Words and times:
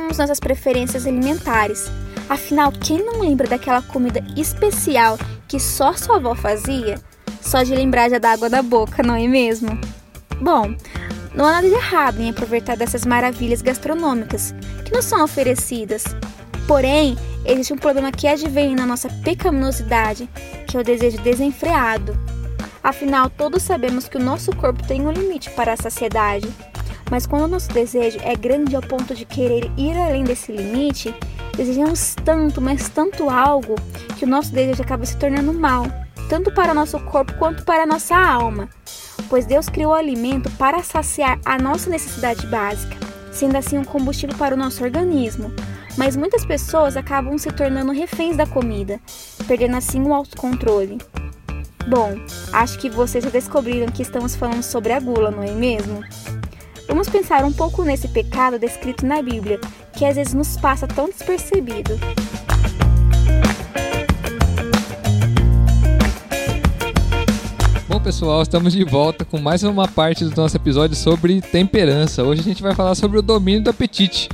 temos 0.00 0.18
nossas 0.18 0.40
preferências 0.40 1.06
alimentares. 1.06 1.90
Afinal, 2.28 2.72
quem 2.72 3.04
não 3.04 3.20
lembra 3.20 3.46
daquela 3.46 3.82
comida 3.82 4.24
especial 4.36 5.18
que 5.46 5.60
só 5.60 5.92
sua 5.92 6.16
avó 6.16 6.34
fazia? 6.34 6.98
Só 7.40 7.62
de 7.62 7.74
lembrar 7.74 8.10
já 8.10 8.18
dá 8.18 8.32
água 8.32 8.48
da 8.48 8.62
boca, 8.62 9.02
não 9.02 9.14
é 9.14 9.26
mesmo? 9.26 9.78
Bom, 10.40 10.74
não 11.34 11.44
há 11.44 11.52
nada 11.52 11.68
de 11.68 11.74
errado 11.74 12.20
em 12.20 12.30
aproveitar 12.30 12.76
dessas 12.76 13.04
maravilhas 13.04 13.62
gastronômicas 13.62 14.54
que 14.84 14.92
nos 14.92 15.04
são 15.04 15.22
oferecidas. 15.22 16.04
Porém, 16.66 17.16
existe 17.44 17.72
um 17.72 17.78
problema 17.78 18.10
que 18.10 18.26
advém 18.26 18.74
na 18.74 18.86
nossa 18.86 19.08
pecaminosidade, 19.22 20.28
que 20.66 20.76
é 20.76 20.80
o 20.80 20.84
desejo 20.84 21.18
desenfreado. 21.18 22.18
Afinal, 22.82 23.28
todos 23.28 23.62
sabemos 23.62 24.08
que 24.08 24.16
o 24.16 24.22
nosso 24.22 24.54
corpo 24.56 24.86
tem 24.86 25.06
um 25.06 25.12
limite 25.12 25.50
para 25.50 25.74
a 25.74 25.76
saciedade. 25.76 26.48
Mas 27.10 27.26
quando 27.26 27.42
o 27.42 27.48
nosso 27.48 27.68
desejo 27.70 28.18
é 28.22 28.36
grande 28.36 28.76
ao 28.76 28.82
ponto 28.82 29.14
de 29.14 29.24
querer 29.24 29.70
ir 29.76 29.98
além 29.98 30.22
desse 30.22 30.52
limite, 30.52 31.14
desejamos 31.56 32.14
tanto, 32.24 32.60
mas 32.60 32.88
tanto 32.88 33.28
algo, 33.28 33.74
que 34.16 34.24
o 34.24 34.28
nosso 34.28 34.52
desejo 34.52 34.82
acaba 34.82 35.04
se 35.04 35.16
tornando 35.16 35.52
mal, 35.52 35.84
tanto 36.28 36.52
para 36.54 36.70
o 36.70 36.74
nosso 36.74 36.98
corpo 37.00 37.34
quanto 37.34 37.64
para 37.64 37.82
a 37.82 37.86
nossa 37.86 38.16
alma. 38.16 38.68
Pois 39.28 39.44
Deus 39.44 39.68
criou 39.68 39.90
o 39.90 39.94
alimento 39.94 40.48
para 40.52 40.82
saciar 40.82 41.38
a 41.44 41.58
nossa 41.58 41.90
necessidade 41.90 42.46
básica, 42.46 42.96
sendo 43.32 43.56
assim 43.56 43.76
um 43.76 43.84
combustível 43.84 44.36
para 44.36 44.54
o 44.54 44.58
nosso 44.58 44.82
organismo. 44.84 45.52
Mas 45.96 46.16
muitas 46.16 46.46
pessoas 46.46 46.96
acabam 46.96 47.36
se 47.36 47.50
tornando 47.50 47.92
reféns 47.92 48.36
da 48.36 48.46
comida, 48.46 49.00
perdendo 49.48 49.76
assim 49.76 50.00
o 50.02 50.14
autocontrole. 50.14 50.98
Bom, 51.88 52.14
acho 52.52 52.78
que 52.78 52.88
vocês 52.88 53.24
já 53.24 53.30
descobriram 53.30 53.90
que 53.90 54.02
estamos 54.02 54.36
falando 54.36 54.62
sobre 54.62 54.92
a 54.92 55.00
gula, 55.00 55.30
não 55.30 55.42
é 55.42 55.50
mesmo? 55.50 56.04
Vamos 56.90 57.08
pensar 57.08 57.44
um 57.44 57.52
pouco 57.52 57.84
nesse 57.84 58.08
pecado 58.08 58.58
descrito 58.58 59.06
na 59.06 59.22
Bíblia, 59.22 59.60
que 59.92 60.04
às 60.04 60.16
vezes 60.16 60.34
nos 60.34 60.56
passa 60.56 60.88
tão 60.88 61.08
despercebido. 61.08 61.96
Bom, 67.88 68.00
pessoal, 68.00 68.42
estamos 68.42 68.72
de 68.72 68.82
volta 68.82 69.24
com 69.24 69.38
mais 69.38 69.62
uma 69.62 69.86
parte 69.86 70.24
do 70.24 70.34
nosso 70.34 70.56
episódio 70.56 70.96
sobre 70.96 71.40
temperança. 71.40 72.24
Hoje 72.24 72.40
a 72.40 72.44
gente 72.44 72.60
vai 72.60 72.74
falar 72.74 72.96
sobre 72.96 73.20
o 73.20 73.22
domínio 73.22 73.62
do 73.62 73.70
apetite, 73.70 74.28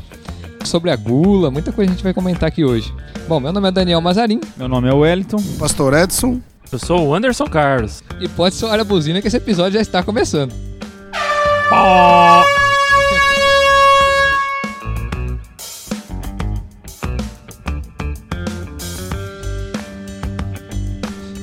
sobre 0.65 0.91
a 0.91 0.97
gula, 0.97 1.51
muita 1.51 1.71
coisa 1.73 1.91
a 1.91 1.95
gente 1.95 2.03
vai 2.03 2.15
comentar 2.15 2.49
aqui 2.49 2.65
hoje. 2.65 2.91
Bom, 3.29 3.39
meu 3.39 3.53
nome 3.53 3.69
é 3.69 3.71
Daniel 3.71 4.01
Mazarim. 4.01 4.41
Meu 4.57 4.67
nome 4.67 4.89
é 4.89 4.95
Wellington. 4.95 5.43
Pastor 5.59 5.93
Edson. 5.93 6.41
Eu 6.73 6.79
sou 6.79 7.09
o 7.09 7.15
Anderson 7.15 7.47
Carlos. 7.49 8.03
E 8.19 8.27
pode 8.27 8.55
soar 8.55 8.81
a 8.81 8.85
buzina 8.85 9.21
que 9.21 9.29
esse 9.29 9.37
episódio 9.37 9.75
já 9.75 9.83
está 9.83 10.03
começando. 10.03 10.76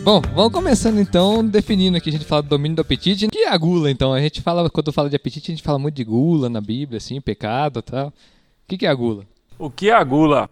Bom, 0.05 0.21
vamos 0.33 0.53
começando 0.53 0.99
então 0.99 1.45
definindo 1.45 1.97
aqui, 1.97 2.09
a 2.09 2.11
gente 2.13 2.23
fala 2.23 2.41
do 2.41 2.49
domínio 2.49 2.77
do 2.77 2.81
apetite. 2.81 3.27
Que 3.27 3.39
é 3.39 3.49
a 3.49 3.57
gula 3.57 3.91
então? 3.91 4.13
A 4.13 4.21
gente 4.21 4.41
fala, 4.41 4.69
quando 4.69 4.93
fala 4.93 5.09
de 5.09 5.15
apetite, 5.15 5.51
a 5.51 5.55
gente 5.55 5.63
fala 5.63 5.77
muito 5.77 5.95
de 5.95 6.05
gula 6.05 6.49
na 6.49 6.61
Bíblia, 6.61 6.97
assim, 6.97 7.19
pecado 7.19 7.79
e 7.79 7.81
tal. 7.81 8.07
O 8.07 8.13
que 8.77 8.85
é 8.85 8.89
a 8.89 8.93
gula? 8.93 9.25
O 9.59 9.69
que 9.69 9.89
é 9.89 9.93
a 9.93 10.03
gula? 10.03 10.49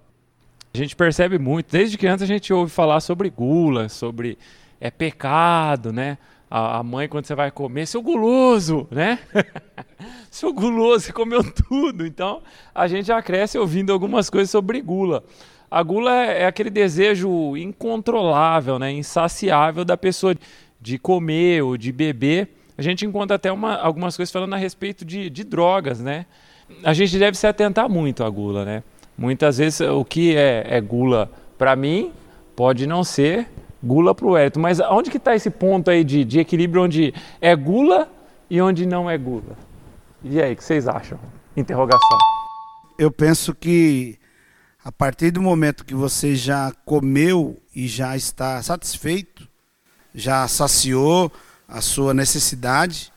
A 0.73 0.77
gente 0.77 0.95
percebe 0.95 1.37
muito, 1.37 1.71
desde 1.71 1.97
que 1.97 2.07
antes 2.07 2.23
a 2.23 2.27
gente 2.27 2.51
ouve 2.53 2.71
falar 2.71 2.99
sobre 2.99 3.29
gula, 3.29 3.87
sobre 3.87 4.37
é 4.81 4.91
pecado, 4.91 5.93
né? 5.93 6.17
A, 6.51 6.79
a 6.79 6.83
mãe, 6.83 7.07
quando 7.07 7.25
você 7.25 7.33
vai 7.33 7.49
comer, 7.49 7.85
seu 7.85 8.01
guloso, 8.01 8.85
né? 8.91 9.19
seu 10.29 10.51
guloso, 10.51 11.05
você 11.05 11.13
comeu 11.13 11.41
tudo. 11.49 12.05
Então, 12.05 12.41
a 12.75 12.89
gente 12.89 13.05
já 13.05 13.21
cresce 13.21 13.57
ouvindo 13.57 13.93
algumas 13.93 14.29
coisas 14.29 14.51
sobre 14.51 14.81
gula. 14.81 15.23
A 15.69 15.81
gula 15.81 16.13
é, 16.13 16.41
é 16.41 16.45
aquele 16.45 16.69
desejo 16.69 17.55
incontrolável, 17.55 18.77
né? 18.77 18.91
insaciável 18.91 19.85
da 19.85 19.95
pessoa 19.95 20.35
de 20.81 20.99
comer 20.99 21.63
ou 21.63 21.77
de 21.77 21.93
beber. 21.93 22.49
A 22.77 22.81
gente 22.81 23.05
encontra 23.05 23.37
até 23.37 23.49
uma, 23.49 23.75
algumas 23.75 24.17
coisas 24.17 24.33
falando 24.33 24.53
a 24.53 24.57
respeito 24.57 25.05
de, 25.05 25.29
de 25.29 25.45
drogas, 25.45 26.01
né? 26.01 26.25
A 26.83 26.93
gente 26.93 27.17
deve 27.17 27.37
se 27.37 27.47
atentar 27.47 27.87
muito 27.87 28.25
à 28.25 28.29
gula, 28.29 28.65
né? 28.65 28.83
Muitas 29.17 29.59
vezes 29.59 29.79
o 29.79 30.03
que 30.03 30.35
é, 30.35 30.65
é 30.67 30.81
gula 30.81 31.31
para 31.57 31.75
mim 31.77 32.11
pode 32.55 32.85
não 32.85 33.03
ser 33.03 33.47
gula 33.83 34.13
para 34.13 34.25
o 34.25 34.31
Wellington. 34.31 34.59
Mas 34.59 34.79
onde 34.79 35.09
que 35.09 35.17
está 35.17 35.35
esse 35.35 35.49
ponto 35.49 35.89
aí 35.89 36.03
de, 36.03 36.23
de 36.23 36.39
equilíbrio 36.39 36.83
onde 36.83 37.13
é 37.39 37.55
gula 37.55 38.09
e 38.49 38.61
onde 38.61 38.85
não 38.85 39.09
é 39.09 39.17
gula? 39.17 39.57
E 40.23 40.41
aí, 40.41 40.53
o 40.53 40.55
que 40.55 40.63
vocês 40.63 40.87
acham? 40.87 41.19
Interrogação. 41.55 42.17
Eu 42.97 43.11
penso 43.11 43.55
que 43.55 44.19
a 44.83 44.91
partir 44.91 45.31
do 45.31 45.41
momento 45.41 45.85
que 45.85 45.93
você 45.93 46.35
já 46.35 46.71
comeu 46.85 47.57
e 47.75 47.87
já 47.87 48.15
está 48.15 48.61
satisfeito, 48.61 49.47
já 50.13 50.47
saciou 50.47 51.31
a 51.67 51.81
sua 51.81 52.13
necessidade, 52.13 53.11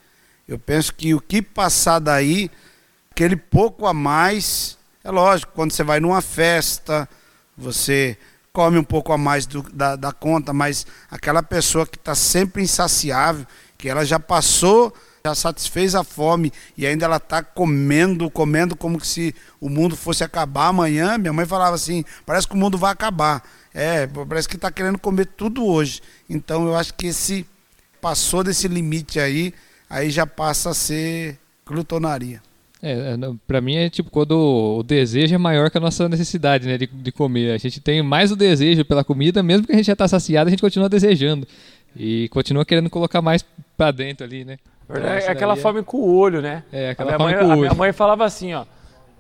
eu 0.46 0.58
penso 0.58 0.94
que 0.94 1.14
o 1.14 1.20
que 1.20 1.41
passar 1.41 1.98
daí, 1.98 2.50
aquele 3.10 3.36
pouco 3.36 3.86
a 3.86 3.94
mais, 3.94 4.78
é 5.02 5.10
lógico, 5.10 5.52
quando 5.54 5.72
você 5.72 5.82
vai 5.82 6.00
numa 6.00 6.20
festa, 6.20 7.08
você 7.56 8.16
come 8.54 8.78
um 8.78 8.84
pouco 8.84 9.12
a 9.12 9.19
mais 9.19 9.47
do, 9.47 9.62
da, 9.62 9.97
da 9.97 10.12
conta, 10.12 10.53
mas 10.53 10.87
aquela 11.10 11.42
pessoa 11.42 11.84
que 11.84 11.98
está 11.98 12.15
sempre 12.15 12.62
insaciável, 12.62 13.44
que 13.76 13.88
ela 13.88 14.04
já 14.04 14.20
passou, 14.20 14.94
já 15.26 15.34
satisfez 15.34 15.97
a 15.97 16.04
fome 16.04 16.53
e 16.78 16.87
ainda 16.87 17.04
ela 17.04 17.16
está 17.16 17.43
comendo, 17.43 18.31
comendo 18.31 18.76
como 18.76 19.04
se 19.04 19.34
o 19.60 19.69
mundo 19.69 19.97
fosse 19.97 20.22
acabar 20.22 20.69
amanhã. 20.69 21.19
Minha 21.19 21.32
mãe 21.32 21.44
falava 21.44 21.75
assim: 21.75 22.04
parece 22.25 22.47
que 22.47 22.54
o 22.54 22.56
mundo 22.56 22.78
vai 22.78 22.93
acabar. 22.93 23.43
É, 23.75 24.06
parece 24.06 24.48
que 24.48 24.54
está 24.54 24.70
querendo 24.70 24.98
comer 24.98 25.26
tudo 25.26 25.66
hoje. 25.66 26.00
Então 26.31 26.64
eu 26.64 26.76
acho 26.76 26.94
que 26.94 27.09
esse 27.09 27.44
passou 28.00 28.44
desse 28.44 28.69
limite 28.69 29.19
aí, 29.19 29.53
aí 29.91 30.10
já 30.10 30.28
passa 30.28 30.70
a 30.70 30.75
ser 30.75 31.37
glutonaria. 31.66 32.41
É, 32.84 33.15
é 33.15 33.17
para 33.47 33.62
mim 33.62 33.77
é 33.77 33.89
tipo 33.89 34.11
quando 34.11 34.33
o 34.78 34.83
desejo 34.83 35.34
é 35.34 35.39
maior 35.39 35.71
que 35.71 35.78
a 35.78 35.81
nossa 35.81 36.06
necessidade, 36.06 36.67
né, 36.67 36.77
de, 36.77 36.87
de 36.87 37.11
comer. 37.11 37.53
A 37.53 37.59
gente 37.59 37.81
tem 37.81 38.03
mais 38.03 38.31
o 38.31 38.37
desejo 38.37 38.84
pela 38.84 39.03
comida, 39.03 39.43
mesmo 39.43 39.67
que 39.67 39.72
a 39.72 39.77
gente 39.77 39.87
já 39.87 39.95
está 39.95 40.06
saciado, 40.06 40.49
a 40.49 40.50
gente 40.50 40.61
continua 40.61 40.89
desejando 40.89 41.49
e 41.97 42.28
continua 42.28 42.65
querendo 42.65 42.91
colocar 42.91 43.23
mais 43.23 43.43
para 43.75 43.91
dentro 43.91 44.27
ali, 44.27 44.44
né? 44.44 44.59
Então, 44.84 45.03
é 45.03 45.28
aquela 45.28 45.55
é... 45.55 45.56
fome 45.56 45.83
com 45.83 45.97
o 45.97 46.15
olho, 46.15 46.43
né? 46.43 46.62
É, 46.71 46.91
aquela 46.91 47.17
fome 47.17 47.33
mãe, 47.33 47.39
com 47.39 47.47
o 47.47 47.49
olho. 47.49 47.59
A 47.59 47.61
minha 47.62 47.75
mãe 47.75 47.93
falava 47.93 48.25
assim, 48.27 48.53
ó, 48.53 48.67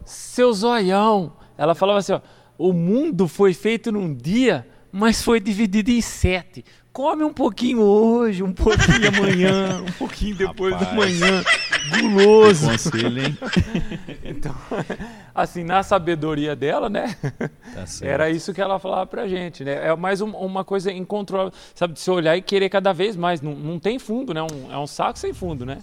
seu 0.04 0.52
zoião. 0.52 1.32
Ela 1.56 1.74
falava 1.74 2.00
assim, 2.00 2.12
ó, 2.12 2.20
o 2.58 2.72
mundo 2.72 3.26
foi 3.26 3.54
feito 3.54 3.90
num 3.90 4.12
dia, 4.12 4.66
mas 4.92 5.22
foi 5.22 5.40
dividido 5.40 5.90
em 5.90 6.02
sete 6.02 6.62
come 6.94 7.24
um 7.24 7.32
pouquinho 7.32 7.80
hoje, 7.80 8.40
um 8.40 8.52
pouquinho 8.52 9.08
amanhã, 9.08 9.82
um 9.82 9.92
pouquinho 9.98 10.36
depois 10.36 10.72
Rapaz, 10.74 10.90
da 10.90 10.96
manhã. 10.96 11.44
Guloso. 11.88 12.70
Conselho, 12.70 13.26
hein? 13.26 13.38
então, 14.24 14.54
assim, 15.34 15.64
na 15.64 15.82
sabedoria 15.82 16.56
dela, 16.56 16.88
né? 16.88 17.16
Tá 17.38 17.84
era 18.02 18.30
isso 18.30 18.52
que 18.52 18.60
ela 18.60 18.78
falava 18.78 19.06
pra 19.06 19.28
gente, 19.28 19.64
né? 19.64 19.88
É 19.88 19.96
mais 19.96 20.20
um, 20.20 20.30
uma 20.30 20.64
coisa 20.64 20.92
incontrolável, 20.92 21.52
sabe? 21.74 21.94
De 21.94 22.00
se 22.00 22.10
olhar 22.10 22.36
e 22.36 22.42
querer 22.42 22.68
cada 22.68 22.92
vez 22.92 23.16
mais. 23.16 23.40
Não, 23.40 23.54
não 23.54 23.78
tem 23.78 23.98
fundo, 23.98 24.32
né? 24.32 24.42
Um, 24.42 24.72
é 24.72 24.78
um 24.78 24.86
saco 24.86 25.18
sem 25.18 25.32
fundo, 25.32 25.66
né? 25.66 25.78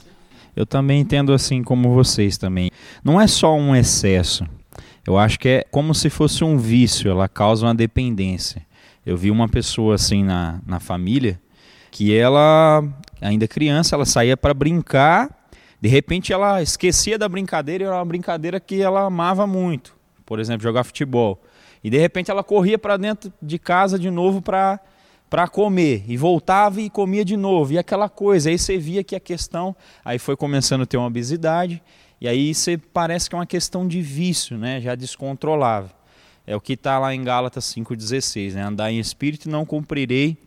Eu 0.55 0.65
também 0.65 0.99
entendo 0.99 1.33
assim 1.33 1.63
como 1.63 1.93
vocês 1.93 2.37
também. 2.37 2.69
Não 3.03 3.19
é 3.19 3.27
só 3.27 3.55
um 3.55 3.75
excesso. 3.75 4.45
Eu 5.05 5.17
acho 5.17 5.39
que 5.39 5.47
é 5.47 5.65
como 5.71 5.95
se 5.95 6.09
fosse 6.09 6.43
um 6.43 6.57
vício, 6.57 7.09
ela 7.09 7.27
causa 7.27 7.65
uma 7.65 7.73
dependência. 7.73 8.65
Eu 9.05 9.17
vi 9.17 9.31
uma 9.31 9.47
pessoa 9.47 9.95
assim 9.95 10.23
na, 10.23 10.59
na 10.65 10.79
família 10.79 11.39
que 11.89 12.15
ela, 12.15 12.83
ainda 13.19 13.47
criança, 13.47 13.95
ela 13.95 14.05
saía 14.05 14.37
para 14.37 14.53
brincar, 14.53 15.29
de 15.81 15.89
repente 15.89 16.31
ela 16.31 16.61
esquecia 16.61 17.17
da 17.17 17.27
brincadeira, 17.27 17.85
era 17.85 17.95
uma 17.95 18.05
brincadeira 18.05 18.59
que 18.59 18.81
ela 18.81 19.01
amava 19.01 19.47
muito, 19.47 19.95
por 20.25 20.39
exemplo, 20.39 20.61
jogar 20.61 20.83
futebol. 20.83 21.41
E 21.83 21.89
de 21.89 21.97
repente 21.97 22.29
ela 22.29 22.43
corria 22.43 22.77
para 22.77 22.95
dentro 22.95 23.33
de 23.41 23.57
casa 23.57 23.97
de 23.97 24.11
novo 24.11 24.41
para 24.41 24.79
para 25.27 25.47
comer. 25.47 26.03
E 26.09 26.17
voltava 26.17 26.81
e 26.81 26.89
comia 26.89 27.23
de 27.23 27.37
novo. 27.37 27.71
E 27.71 27.77
aquela 27.77 28.09
coisa 28.09 28.49
aí 28.49 28.59
você 28.59 28.77
via 28.77 29.01
que 29.01 29.15
a 29.15 29.19
questão 29.19 29.73
aí 30.03 30.19
foi 30.19 30.35
começando 30.35 30.81
a 30.81 30.85
ter 30.85 30.97
uma 30.97 31.07
obesidade. 31.07 31.81
E 32.19 32.27
aí 32.27 32.53
você 32.53 32.77
parece 32.77 33.29
que 33.29 33.35
é 33.35 33.39
uma 33.39 33.45
questão 33.45 33.87
de 33.87 34.01
vício 34.01 34.57
né? 34.57 34.81
Já 34.81 34.93
descontrolável 34.93 35.89
é 36.45 36.55
o 36.55 36.61
que 36.61 36.73
está 36.73 36.99
lá 36.99 37.13
em 37.13 37.23
Gálatas 37.23 37.65
5,16, 37.65 38.53
né? 38.53 38.63
Andar 38.63 38.91
em 38.91 38.99
espírito 38.99 39.47
e 39.47 39.51
não 39.51 39.65
cumprirei 39.65 40.37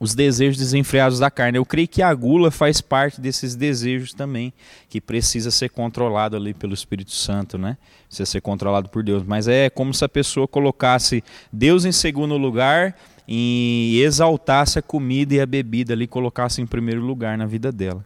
os 0.00 0.14
desejos 0.14 0.58
desenfreados 0.58 1.18
da 1.18 1.30
carne. 1.30 1.58
Eu 1.58 1.66
creio 1.66 1.88
que 1.88 2.02
a 2.02 2.12
gula 2.14 2.50
faz 2.50 2.80
parte 2.80 3.20
desses 3.20 3.54
desejos 3.54 4.12
também, 4.14 4.52
que 4.88 5.00
precisa 5.00 5.50
ser 5.50 5.70
controlado 5.70 6.36
ali 6.36 6.54
pelo 6.54 6.74
Espírito 6.74 7.12
Santo, 7.12 7.58
né? 7.58 7.76
Precisa 8.06 8.26
ser 8.26 8.40
controlado 8.40 8.88
por 8.88 9.02
Deus. 9.02 9.22
Mas 9.24 9.48
é 9.48 9.68
como 9.68 9.92
se 9.92 10.04
a 10.04 10.08
pessoa 10.08 10.46
colocasse 10.46 11.22
Deus 11.52 11.84
em 11.84 11.92
segundo 11.92 12.36
lugar 12.36 12.96
e 13.26 14.00
exaltasse 14.02 14.78
a 14.78 14.82
comida 14.82 15.34
e 15.34 15.40
a 15.40 15.46
bebida 15.46 15.92
ali, 15.92 16.06
colocasse 16.06 16.62
em 16.62 16.66
primeiro 16.66 17.02
lugar 17.02 17.36
na 17.36 17.44
vida 17.44 17.70
dela. 17.70 18.04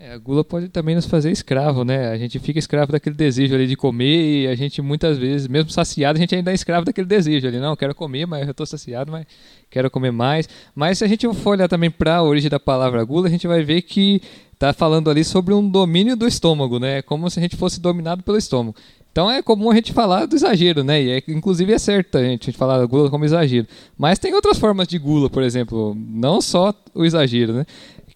É, 0.00 0.12
a 0.12 0.18
gula 0.18 0.44
pode 0.44 0.68
também 0.68 0.94
nos 0.94 1.06
fazer 1.06 1.28
escravo, 1.28 1.84
né? 1.84 2.10
A 2.10 2.16
gente 2.16 2.38
fica 2.38 2.56
escravo 2.56 2.92
daquele 2.92 3.16
desejo 3.16 3.52
ali 3.52 3.66
de 3.66 3.74
comer 3.74 4.44
e 4.44 4.46
a 4.46 4.54
gente 4.54 4.80
muitas 4.80 5.18
vezes, 5.18 5.48
mesmo 5.48 5.70
saciado, 5.70 6.16
a 6.16 6.20
gente 6.20 6.36
ainda 6.36 6.52
é 6.52 6.54
escravo 6.54 6.86
daquele 6.86 7.08
desejo 7.08 7.48
ali. 7.48 7.58
Não, 7.58 7.74
quero 7.74 7.92
comer, 7.96 8.24
mas 8.24 8.44
eu 8.44 8.52
estou 8.52 8.64
saciado, 8.64 9.10
mas 9.10 9.26
quero 9.68 9.90
comer 9.90 10.12
mais. 10.12 10.48
Mas 10.72 10.98
se 10.98 11.04
a 11.04 11.08
gente 11.08 11.26
for 11.34 11.50
olhar 11.50 11.68
também 11.68 11.90
para 11.90 12.18
a 12.18 12.22
origem 12.22 12.48
da 12.48 12.60
palavra 12.60 13.02
gula, 13.02 13.26
a 13.26 13.30
gente 13.30 13.48
vai 13.48 13.64
ver 13.64 13.82
que 13.82 14.22
está 14.52 14.72
falando 14.72 15.10
ali 15.10 15.24
sobre 15.24 15.52
um 15.52 15.68
domínio 15.68 16.16
do 16.16 16.28
estômago, 16.28 16.78
né? 16.78 17.02
Como 17.02 17.28
se 17.28 17.40
a 17.40 17.42
gente 17.42 17.56
fosse 17.56 17.80
dominado 17.80 18.22
pelo 18.22 18.38
estômago. 18.38 18.76
Então 19.10 19.28
é 19.28 19.42
comum 19.42 19.68
a 19.68 19.74
gente 19.74 19.92
falar 19.92 20.26
do 20.26 20.36
exagero, 20.36 20.84
né? 20.84 21.02
E 21.02 21.10
é, 21.10 21.22
inclusive 21.26 21.72
é 21.72 21.78
certo 21.78 22.18
a 22.18 22.22
gente, 22.22 22.42
a 22.42 22.46
gente 22.52 22.56
falar 22.56 22.86
gula 22.86 23.10
como 23.10 23.24
exagero. 23.24 23.66
Mas 23.96 24.20
tem 24.20 24.32
outras 24.32 24.58
formas 24.58 24.86
de 24.86 24.96
gula, 24.96 25.28
por 25.28 25.42
exemplo, 25.42 25.96
não 25.98 26.40
só 26.40 26.72
o 26.94 27.04
exagero, 27.04 27.52
né? 27.52 27.66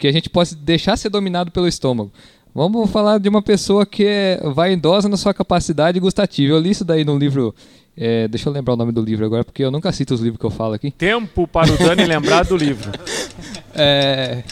Que 0.02 0.08
a 0.08 0.12
gente 0.12 0.28
possa 0.28 0.56
deixar 0.56 0.96
ser 0.96 1.10
dominado 1.10 1.52
pelo 1.52 1.68
estômago. 1.68 2.10
Vamos 2.52 2.90
falar 2.90 3.18
de 3.18 3.28
uma 3.28 3.40
pessoa 3.40 3.86
que 3.86 4.04
é 4.04 4.40
vaidosa 4.52 5.08
na 5.08 5.16
sua 5.16 5.32
capacidade 5.32 6.00
gustativa. 6.00 6.54
Eu 6.54 6.58
li 6.58 6.70
isso 6.70 6.84
daí 6.84 7.04
no 7.04 7.16
livro. 7.16 7.54
É, 7.96 8.26
deixa 8.26 8.48
eu 8.48 8.52
lembrar 8.52 8.74
o 8.74 8.76
nome 8.76 8.90
do 8.90 9.00
livro 9.00 9.24
agora, 9.24 9.44
porque 9.44 9.62
eu 9.62 9.70
nunca 9.70 9.92
cito 9.92 10.12
os 10.12 10.20
livros 10.20 10.40
que 10.40 10.44
eu 10.44 10.50
falo 10.50 10.74
aqui. 10.74 10.90
Tempo 10.90 11.46
para 11.46 11.72
o 11.72 11.78
Dani 11.78 12.04
lembrar 12.04 12.44
do 12.44 12.56
livro. 12.56 12.90
É, 13.76 14.42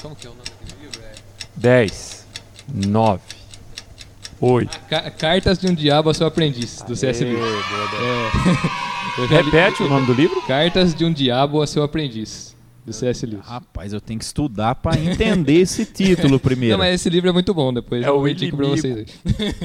como 0.00 0.16
que 0.16 0.26
é 0.26 0.30
o 0.30 0.32
nome 0.32 0.44
do 0.70 0.82
livro? 0.82 1.00
É... 1.02 1.12
10, 1.54 2.26
9, 2.72 3.20
8. 4.40 4.80
Cartas 5.18 5.58
de 5.58 5.66
um 5.66 5.74
Diabo 5.74 6.08
a 6.08 6.14
seu 6.14 6.26
aprendiz, 6.26 6.82
do 6.88 6.96
C.S. 6.96 7.22
Lewis. 7.22 7.38
É, 9.18 9.26
Repete 9.28 9.82
li... 9.82 9.86
o 9.86 9.92
nome 9.92 10.06
do 10.06 10.14
livro? 10.14 10.40
Cartas 10.46 10.94
de 10.94 11.04
um 11.04 11.12
Diabo 11.12 11.60
a 11.60 11.66
seu 11.66 11.82
aprendiz 11.82 12.53
do 12.84 12.92
C.S. 12.92 13.24
Lewis. 13.24 13.44
Rapaz, 13.46 13.92
eu 13.92 14.00
tenho 14.00 14.18
que 14.18 14.24
estudar 14.24 14.74
para 14.74 14.98
entender 15.00 15.54
esse 15.54 15.86
título 15.86 16.38
primeiro. 16.38 16.76
Não, 16.76 16.84
mas 16.84 16.94
esse 16.94 17.08
livro 17.08 17.30
é 17.30 17.32
muito 17.32 17.54
bom, 17.54 17.72
depois 17.72 18.04
é 18.04 18.08
eu 18.08 18.28
indico 18.28 18.56
para 18.56 18.66
vocês. 18.66 19.08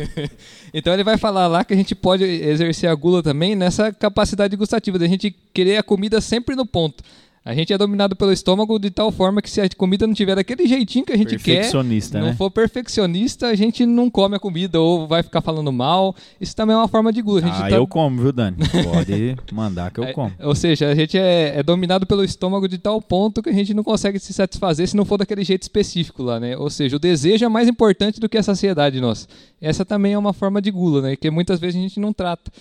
então 0.74 0.94
ele 0.94 1.04
vai 1.04 1.18
falar 1.18 1.48
lá 1.48 1.64
que 1.64 1.74
a 1.74 1.78
gente 1.78 1.94
pode 1.94 2.24
exercer 2.24 2.90
a 2.90 2.96
gula 2.96 3.22
também 3.22 3.56
nessa 3.56 3.92
capacidade 3.92 4.56
gustativa, 4.56 4.98
da 4.98 5.08
gente 5.08 5.36
querer 5.54 5.78
a 5.78 5.84
comida 5.84 6.22
sempre 6.22 6.56
no 6.56 6.66
ponto. 6.66 7.04
A 7.44 7.54
gente 7.54 7.72
é 7.72 7.78
dominado 7.78 8.16
pelo 8.16 8.32
estômago 8.32 8.78
de 8.78 8.92
tal 8.92 9.12
forma 9.12 9.42
que 9.42 9.50
se 9.50 9.62
a 9.62 9.70
comida 9.70 10.06
não 10.06 10.14
tiver 10.14 10.36
daquele 10.36 10.68
jeitinho 10.68 11.06
que 11.06 11.14
a 11.14 11.18
gente 11.18 11.38
quer, 11.38 11.72
não 12.14 12.28
né? 12.28 12.34
for 12.34 12.52
perfeccionista, 12.52 13.48
a 13.48 13.56
gente 13.56 13.86
não 13.86 14.10
come 14.10 14.36
a 14.36 14.40
comida 14.40 14.80
ou 14.80 15.08
vai 15.08 15.24
ficar 15.24 15.42
falando 15.42 15.72
mal. 15.72 16.16
Isso 16.40 16.56
também 16.56 16.76
é 16.76 16.78
uma 16.78 16.88
forma 16.88 17.14
de 17.14 17.22
gula. 17.22 17.42
ah, 17.46 17.70
tá... 17.70 17.72
eu 17.72 17.88
como, 17.88 18.22
viu, 18.22 18.32
Dani? 18.34 18.58
Pode 18.58 19.38
mandar 19.54 19.90
que 19.92 20.00
eu 20.00 20.04
é, 20.04 20.14
como. 20.14 20.32
ou 20.40 20.54
seja, 20.54 20.90
a 20.90 20.96
gente 20.96 21.18
é, 21.18 21.60
é, 21.60 21.64
dominado 21.64 22.06
pelo 22.06 22.24
estômago 22.24 22.68
de 22.68 22.78
tal 22.78 23.02
ponto 23.02 23.42
que 23.42 23.50
a 23.50 23.54
gente 23.54 23.74
não 23.74 23.84
consegue 23.84 24.20
se 24.20 24.34
satisfazer 24.34 24.88
se 24.88 24.98
não 24.98 25.06
for 25.06 25.18
daquele 25.18 25.44
jeito 25.44 25.64
específico 25.64 26.22
lá, 26.22 26.40
né? 26.40 26.58
Ou 26.58 26.70
seja, 26.70 26.98
o 26.98 27.00
desejo 27.00 27.46
é 27.46 27.50
mais 27.50 27.68
importante 27.68 28.20
do 28.20 28.28
que 28.28 28.38
a 28.38 28.44
saciedade 28.44 29.00
nossa. 29.00 29.28
Essa 29.62 29.86
também 29.86 30.14
é 30.14 30.18
uma 30.18 30.34
forma 30.34 30.62
de 30.62 30.72
gula, 30.72 31.02
né? 31.02 31.16
Que 31.16 31.32
muitas 31.32 31.60
vezes 31.60 31.80
a 31.80 31.82
gente 31.82 32.00
não 32.00 32.12
trata. 32.12 32.52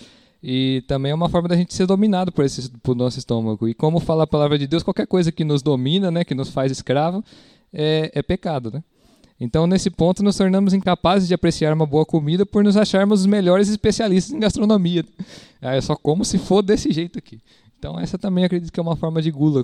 E 0.41 0.83
também 0.87 1.11
é 1.11 1.15
uma 1.15 1.27
forma 1.27 1.49
da 1.49 1.55
gente 1.55 1.73
ser 1.73 1.85
dominado 1.85 2.31
por, 2.31 2.45
esse, 2.45 2.69
por 2.81 2.95
nosso 2.95 3.19
estômago. 3.19 3.67
E 3.67 3.73
como 3.73 3.99
fala 3.99 4.23
a 4.23 4.27
palavra 4.27 4.57
de 4.57 4.67
Deus, 4.67 4.83
qualquer 4.83 5.05
coisa 5.05 5.31
que 5.31 5.43
nos 5.43 5.61
domina, 5.61 6.09
né, 6.09 6.23
que 6.23 6.33
nos 6.33 6.49
faz 6.49 6.71
escravo, 6.71 7.23
é, 7.73 8.11
é 8.13 8.21
pecado. 8.21 8.71
Né? 8.71 8.83
Então, 9.39 9.67
nesse 9.67 9.89
ponto, 9.89 10.23
nos 10.23 10.37
tornamos 10.37 10.73
incapazes 10.73 11.27
de 11.27 11.33
apreciar 11.33 11.73
uma 11.73 11.85
boa 11.85 12.05
comida 12.05 12.45
por 12.45 12.63
nos 12.63 12.77
acharmos 12.77 13.21
os 13.21 13.25
melhores 13.25 13.69
especialistas 13.69 14.33
em 14.33 14.39
gastronomia. 14.39 15.05
Ah, 15.61 15.75
é 15.75 15.81
só 15.81 15.95
como 15.95 16.23
se 16.23 16.37
for 16.37 16.61
desse 16.61 16.91
jeito 16.91 17.19
aqui. 17.19 17.41
Então, 17.77 17.99
essa 17.99 18.17
também 18.17 18.43
acredito 18.43 18.71
que 18.71 18.79
é 18.79 18.83
uma 18.83 18.95
forma 18.95 19.21
de 19.21 19.31
gula. 19.31 19.63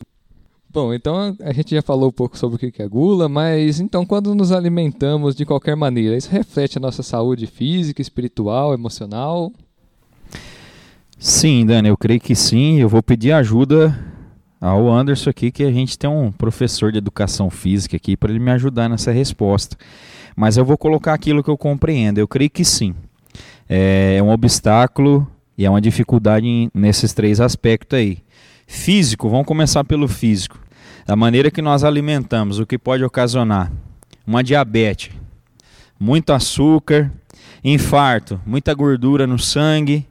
Bom, 0.70 0.94
então 0.94 1.36
a 1.40 1.54
gente 1.54 1.74
já 1.74 1.82
falou 1.82 2.10
um 2.10 2.12
pouco 2.12 2.38
sobre 2.38 2.68
o 2.68 2.72
que 2.72 2.82
é 2.82 2.88
gula, 2.88 3.30
mas 3.30 3.80
então 3.80 4.06
quando 4.06 4.36
nos 4.36 4.52
alimentamos 4.52 5.34
de 5.34 5.46
qualquer 5.46 5.74
maneira, 5.74 6.18
isso 6.18 6.30
reflete 6.30 6.78
a 6.78 6.82
nossa 6.82 7.02
saúde 7.02 7.48
física, 7.48 8.02
espiritual, 8.02 8.74
emocional? 8.74 9.54
Sim, 11.18 11.66
Dani, 11.66 11.90
eu 11.90 11.98
creio 11.98 12.20
que 12.20 12.36
sim. 12.36 12.80
Eu 12.80 12.90
vou 12.90 13.02
pedir 13.02 13.32
ajuda 13.32 13.98
ao 14.60 14.92
Anderson 14.92 15.30
aqui, 15.30 15.52
que 15.52 15.64
a 15.64 15.72
gente 15.72 15.98
tem 15.98 16.10
um 16.10 16.32
professor 16.32 16.92
de 16.92 16.98
educação 16.98 17.50
física 17.50 17.96
aqui 17.96 18.18
para 18.18 18.32
ele 18.32 18.40
me 18.40 18.52
ajudar 18.52 18.90
nessa 18.90 19.12
resposta. 19.12 19.78
Mas 20.36 20.58
eu 20.58 20.66
vou 20.66 20.78
colocar 20.78 21.14
aquilo 21.14 21.44
que 21.44 21.50
eu 21.50 21.58
compreendo. 21.58 22.18
Eu 22.18 22.28
creio 22.28 22.50
que 22.50 22.66
sim. 22.66 22.94
É 23.68 24.22
um 24.22 24.30
obstáculo 24.30 25.28
e 25.58 25.66
é 25.66 25.70
uma 25.70 25.82
dificuldade 25.82 26.70
nesses 26.74 27.14
três 27.14 27.40
aspectos 27.40 27.98
aí. 27.98 28.20
Físico, 28.68 29.30
vamos 29.30 29.46
começar 29.46 29.84
pelo 29.84 30.08
físico. 30.08 30.60
Da 31.06 31.16
maneira 31.16 31.50
que 31.50 31.62
nós 31.62 31.84
alimentamos, 31.84 32.60
o 32.60 32.66
que 32.66 32.78
pode 32.78 33.04
ocasionar 33.04 33.72
uma 34.26 34.44
diabetes, 34.44 35.12
muito 36.00 36.34
açúcar, 36.34 37.12
infarto, 37.64 38.42
muita 38.46 38.74
gordura 38.74 39.26
no 39.26 39.40
sangue, 39.40 40.06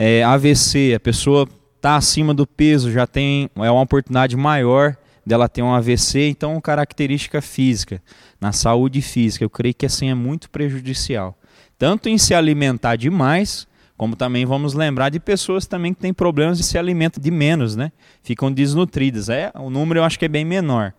é, 0.00 0.22
AVC, 0.22 0.94
a 0.94 1.00
pessoa 1.00 1.48
está 1.76 1.96
acima 1.96 2.32
do 2.32 2.46
peso, 2.46 2.92
já 2.92 3.04
tem 3.04 3.50
é 3.56 3.70
uma 3.70 3.82
oportunidade 3.82 4.36
maior 4.36 4.96
dela 5.26 5.48
ter 5.48 5.60
um 5.60 5.74
AVC, 5.74 6.28
então 6.28 6.58
característica 6.60 7.42
física, 7.42 8.00
na 8.40 8.52
saúde 8.52 9.02
física, 9.02 9.44
eu 9.44 9.50
creio 9.50 9.74
que 9.74 9.84
assim 9.84 10.08
é 10.08 10.14
muito 10.14 10.48
prejudicial. 10.50 11.36
Tanto 11.76 12.08
em 12.08 12.16
se 12.16 12.32
alimentar 12.32 12.94
demais, 12.94 13.66
como 13.96 14.14
também 14.14 14.46
vamos 14.46 14.72
lembrar 14.72 15.08
de 15.08 15.18
pessoas 15.18 15.66
também 15.66 15.92
que 15.92 16.00
têm 16.00 16.14
problemas 16.14 16.58
de 16.58 16.64
se 16.64 16.78
alimentar 16.78 17.20
de 17.20 17.30
menos, 17.32 17.74
né? 17.74 17.90
Ficam 18.22 18.52
desnutridas. 18.52 19.28
É, 19.28 19.50
o 19.56 19.68
número 19.68 19.98
eu 19.98 20.04
acho 20.04 20.18
que 20.18 20.24
é 20.24 20.28
bem 20.28 20.44
menor. 20.44 20.94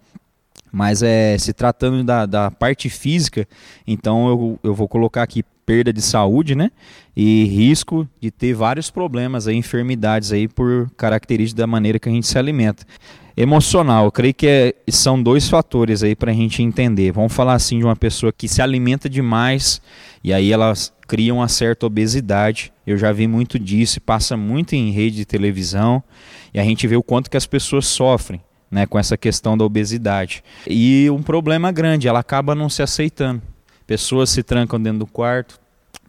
Mas 0.72 1.01
é 1.01 1.38
se 1.38 1.54
tratando 1.54 2.04
da, 2.04 2.25
da 2.25 2.51
parte 2.51 2.90
física, 2.90 3.48
então 3.88 4.28
eu, 4.28 4.60
eu 4.63 4.75
vou 4.75 4.88
colocar 4.88 5.24
aqui 5.24 5.44
perda 5.69 5.94
de 5.94 6.01
saúde, 6.01 6.56
né? 6.56 6.71
E 7.16 7.44
risco 7.44 8.10
de 8.19 8.31
ter 8.31 8.56
vários 8.56 8.89
problemas 8.89 9.48
aí, 9.48 9.56
enfermidades 9.56 10.31
aí 10.31 10.48
por 10.48 10.89
características 10.98 11.60
da 11.60 11.68
maneira 11.68 12.00
que 12.00 12.10
a 12.10 12.12
gente 12.12 12.25
se 12.25 12.39
alimenta. 12.39 12.83
Emocional, 13.38 14.06
eu 14.06 14.12
creio 14.12 14.33
que 14.33 14.48
é, 14.48 14.74
são 14.89 15.21
dois 15.21 15.48
fatores 15.48 16.01
aí 16.01 16.16
para 16.16 16.31
a 16.31 16.33
gente 16.33 16.63
entender. 16.63 17.12
Vamos 17.12 17.33
falar 17.33 17.54
assim 17.54 17.77
de 17.77 17.86
uma 17.86 17.95
pessoa 17.95 18.33
que 18.33 18.48
se 18.48 18.63
alimenta 18.63 19.07
demais 19.07 19.80
e 20.24 20.33
aí 20.33 20.51
elas 20.51 20.92
criam 21.07 21.38
uma 21.38 21.48
certa 21.48 21.86
obesidade. 21.86 22.74
Eu 22.88 22.98
já 22.98 23.12
vi 23.12 23.27
muito 23.27 23.60
disso, 23.60 24.01
passa 24.01 24.36
muito 24.36 24.74
em 24.74 24.89
rede 24.89 25.18
de 25.18 25.25
televisão 25.25 26.04
e 26.51 26.60
a 26.60 26.63
gente 26.63 26.88
vê 26.88 26.95
o 26.95 27.04
quanto 27.04 27.30
que 27.30 27.38
as 27.38 27.45
pessoas 27.45 27.86
sofrem. 27.86 28.42
Né, 28.72 28.86
com 28.86 29.00
essa 29.00 29.18
questão 29.18 29.57
da 29.57 29.65
obesidade. 29.65 30.44
E 30.68 31.10
um 31.10 31.24
problema 31.24 31.72
grande, 31.72 32.07
ela 32.07 32.19
acaba 32.19 32.54
não 32.54 32.69
se 32.69 32.83
aceitando. 32.83 33.41
Pessoas 33.89 34.29
se 34.29 34.43
trancam 34.43 34.79
dentro 34.79 35.00
do 35.00 35.08
quarto, 35.08 35.60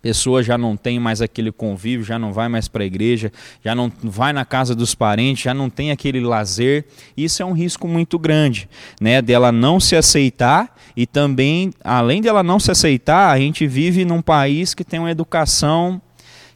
pessoa 0.00 0.42
já 0.42 0.56
não 0.56 0.76
tem 0.76 0.98
mais 0.98 1.20
aquele 1.20 1.52
convívio, 1.52 2.04
já 2.04 2.18
não 2.18 2.32
vai 2.32 2.48
mais 2.48 2.68
para 2.68 2.82
a 2.82 2.86
igreja, 2.86 3.32
já 3.64 3.74
não 3.74 3.90
vai 4.02 4.32
na 4.32 4.44
casa 4.44 4.74
dos 4.74 4.94
parentes, 4.94 5.44
já 5.44 5.54
não 5.54 5.68
tem 5.68 5.90
aquele 5.90 6.20
lazer. 6.20 6.86
Isso 7.16 7.42
é 7.42 7.46
um 7.46 7.52
risco 7.52 7.86
muito 7.86 8.18
grande, 8.18 8.68
né, 9.00 9.20
dela 9.20 9.52
não 9.52 9.78
se 9.78 9.96
aceitar 9.96 10.76
e 10.96 11.06
também, 11.06 11.72
além 11.82 12.20
dela 12.20 12.42
não 12.42 12.58
se 12.58 12.70
aceitar, 12.70 13.30
a 13.30 13.38
gente 13.38 13.66
vive 13.66 14.04
num 14.04 14.22
país 14.22 14.74
que 14.74 14.84
tem 14.84 14.98
uma 14.98 15.10
educação 15.10 16.00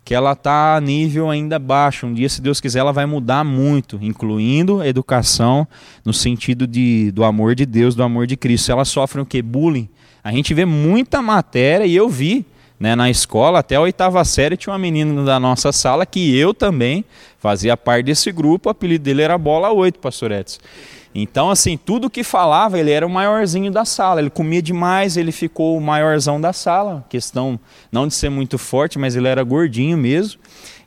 que 0.04 0.14
ela 0.14 0.32
está 0.32 0.76
a 0.76 0.80
nível 0.82 1.30
ainda 1.30 1.58
baixo. 1.58 2.06
Um 2.06 2.12
dia, 2.12 2.28
se 2.28 2.42
Deus 2.42 2.60
quiser, 2.60 2.80
ela 2.80 2.92
vai 2.92 3.06
mudar 3.06 3.42
muito, 3.42 3.98
incluindo 4.02 4.82
a 4.82 4.86
educação 4.86 5.66
no 6.04 6.12
sentido 6.12 6.66
de, 6.66 7.10
do 7.12 7.24
amor 7.24 7.54
de 7.54 7.64
Deus, 7.64 7.94
do 7.94 8.02
amor 8.02 8.26
de 8.26 8.36
Cristo. 8.36 8.70
Ela 8.70 8.84
sofre 8.84 9.22
o 9.22 9.24
que? 9.24 9.40
Bullying 9.40 9.88
a 10.24 10.32
gente 10.32 10.54
vê 10.54 10.64
muita 10.64 11.20
matéria 11.20 11.84
e 11.84 11.94
eu 11.94 12.08
vi 12.08 12.46
né, 12.78 12.94
na 12.94 13.08
escola, 13.08 13.60
até 13.60 13.76
a 13.76 13.80
oitava 13.80 14.24
série, 14.24 14.56
tinha 14.56 14.72
uma 14.72 14.78
menina 14.78 15.24
da 15.24 15.38
nossa 15.38 15.72
sala 15.72 16.04
que 16.04 16.36
eu 16.36 16.52
também 16.52 17.04
fazia 17.38 17.76
parte 17.76 18.06
desse 18.06 18.32
grupo, 18.32 18.68
o 18.68 18.72
apelido 18.72 19.04
dele 19.04 19.22
era 19.22 19.38
Bola 19.38 19.70
8, 19.72 19.98
pastor 19.98 20.32
Edson. 20.32 20.60
Então, 21.14 21.48
assim, 21.48 21.76
tudo 21.76 22.10
que 22.10 22.24
falava, 22.24 22.78
ele 22.78 22.90
era 22.90 23.06
o 23.06 23.10
maiorzinho 23.10 23.70
da 23.70 23.84
sala. 23.84 24.20
Ele 24.20 24.30
comia 24.30 24.60
demais, 24.60 25.16
ele 25.16 25.30
ficou 25.30 25.76
o 25.76 25.80
maiorzão 25.80 26.40
da 26.40 26.52
sala. 26.52 27.04
Questão 27.08 27.58
não 27.92 28.08
de 28.08 28.14
ser 28.14 28.30
muito 28.30 28.58
forte, 28.58 28.98
mas 28.98 29.14
ele 29.14 29.28
era 29.28 29.44
gordinho 29.44 29.96
mesmo. 29.96 30.40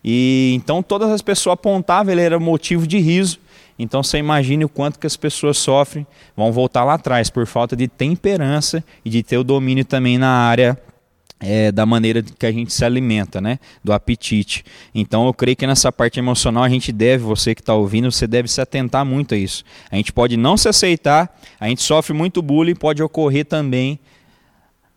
E 0.03 0.51
então 0.55 0.83
todas 0.83 1.09
as 1.11 1.21
pessoas 1.21 1.53
apontavam, 1.53 2.11
ele 2.11 2.21
era 2.21 2.37
motivo 2.37 2.85
de 2.85 2.97
riso. 2.97 3.39
Então 3.79 4.03
você 4.03 4.17
imagine 4.17 4.65
o 4.65 4.69
quanto 4.69 4.99
que 4.99 5.07
as 5.07 5.15
pessoas 5.15 5.57
sofrem, 5.57 6.05
vão 6.35 6.51
voltar 6.51 6.83
lá 6.83 6.95
atrás 6.95 7.29
por 7.29 7.45
falta 7.45 7.75
de 7.75 7.87
temperança 7.87 8.83
e 9.05 9.09
de 9.09 9.23
ter 9.23 9.37
o 9.37 9.43
domínio 9.43 9.85
também 9.85 10.17
na 10.17 10.29
área 10.29 10.77
é, 11.39 11.71
da 11.71 11.85
maneira 11.85 12.21
que 12.21 12.45
a 12.45 12.51
gente 12.51 12.73
se 12.73 12.83
alimenta, 12.83 13.39
né? 13.39 13.59
Do 13.83 13.93
apetite. 13.93 14.63
Então 14.93 15.27
eu 15.27 15.33
creio 15.33 15.55
que 15.55 15.67
nessa 15.67 15.91
parte 15.91 16.19
emocional 16.19 16.63
a 16.63 16.69
gente 16.69 16.91
deve, 16.91 17.23
você 17.23 17.53
que 17.53 17.61
está 17.61 17.73
ouvindo, 17.73 18.11
você 18.11 18.27
deve 18.27 18.47
se 18.47 18.59
atentar 18.59 19.05
muito 19.05 19.35
a 19.35 19.37
isso. 19.37 19.63
A 19.91 19.95
gente 19.95 20.11
pode 20.11 20.35
não 20.35 20.57
se 20.57 20.67
aceitar, 20.67 21.39
a 21.59 21.67
gente 21.67 21.83
sofre 21.83 22.13
muito 22.13 22.41
bullying, 22.41 22.75
pode 22.75 23.03
ocorrer 23.03 23.45
também 23.45 23.99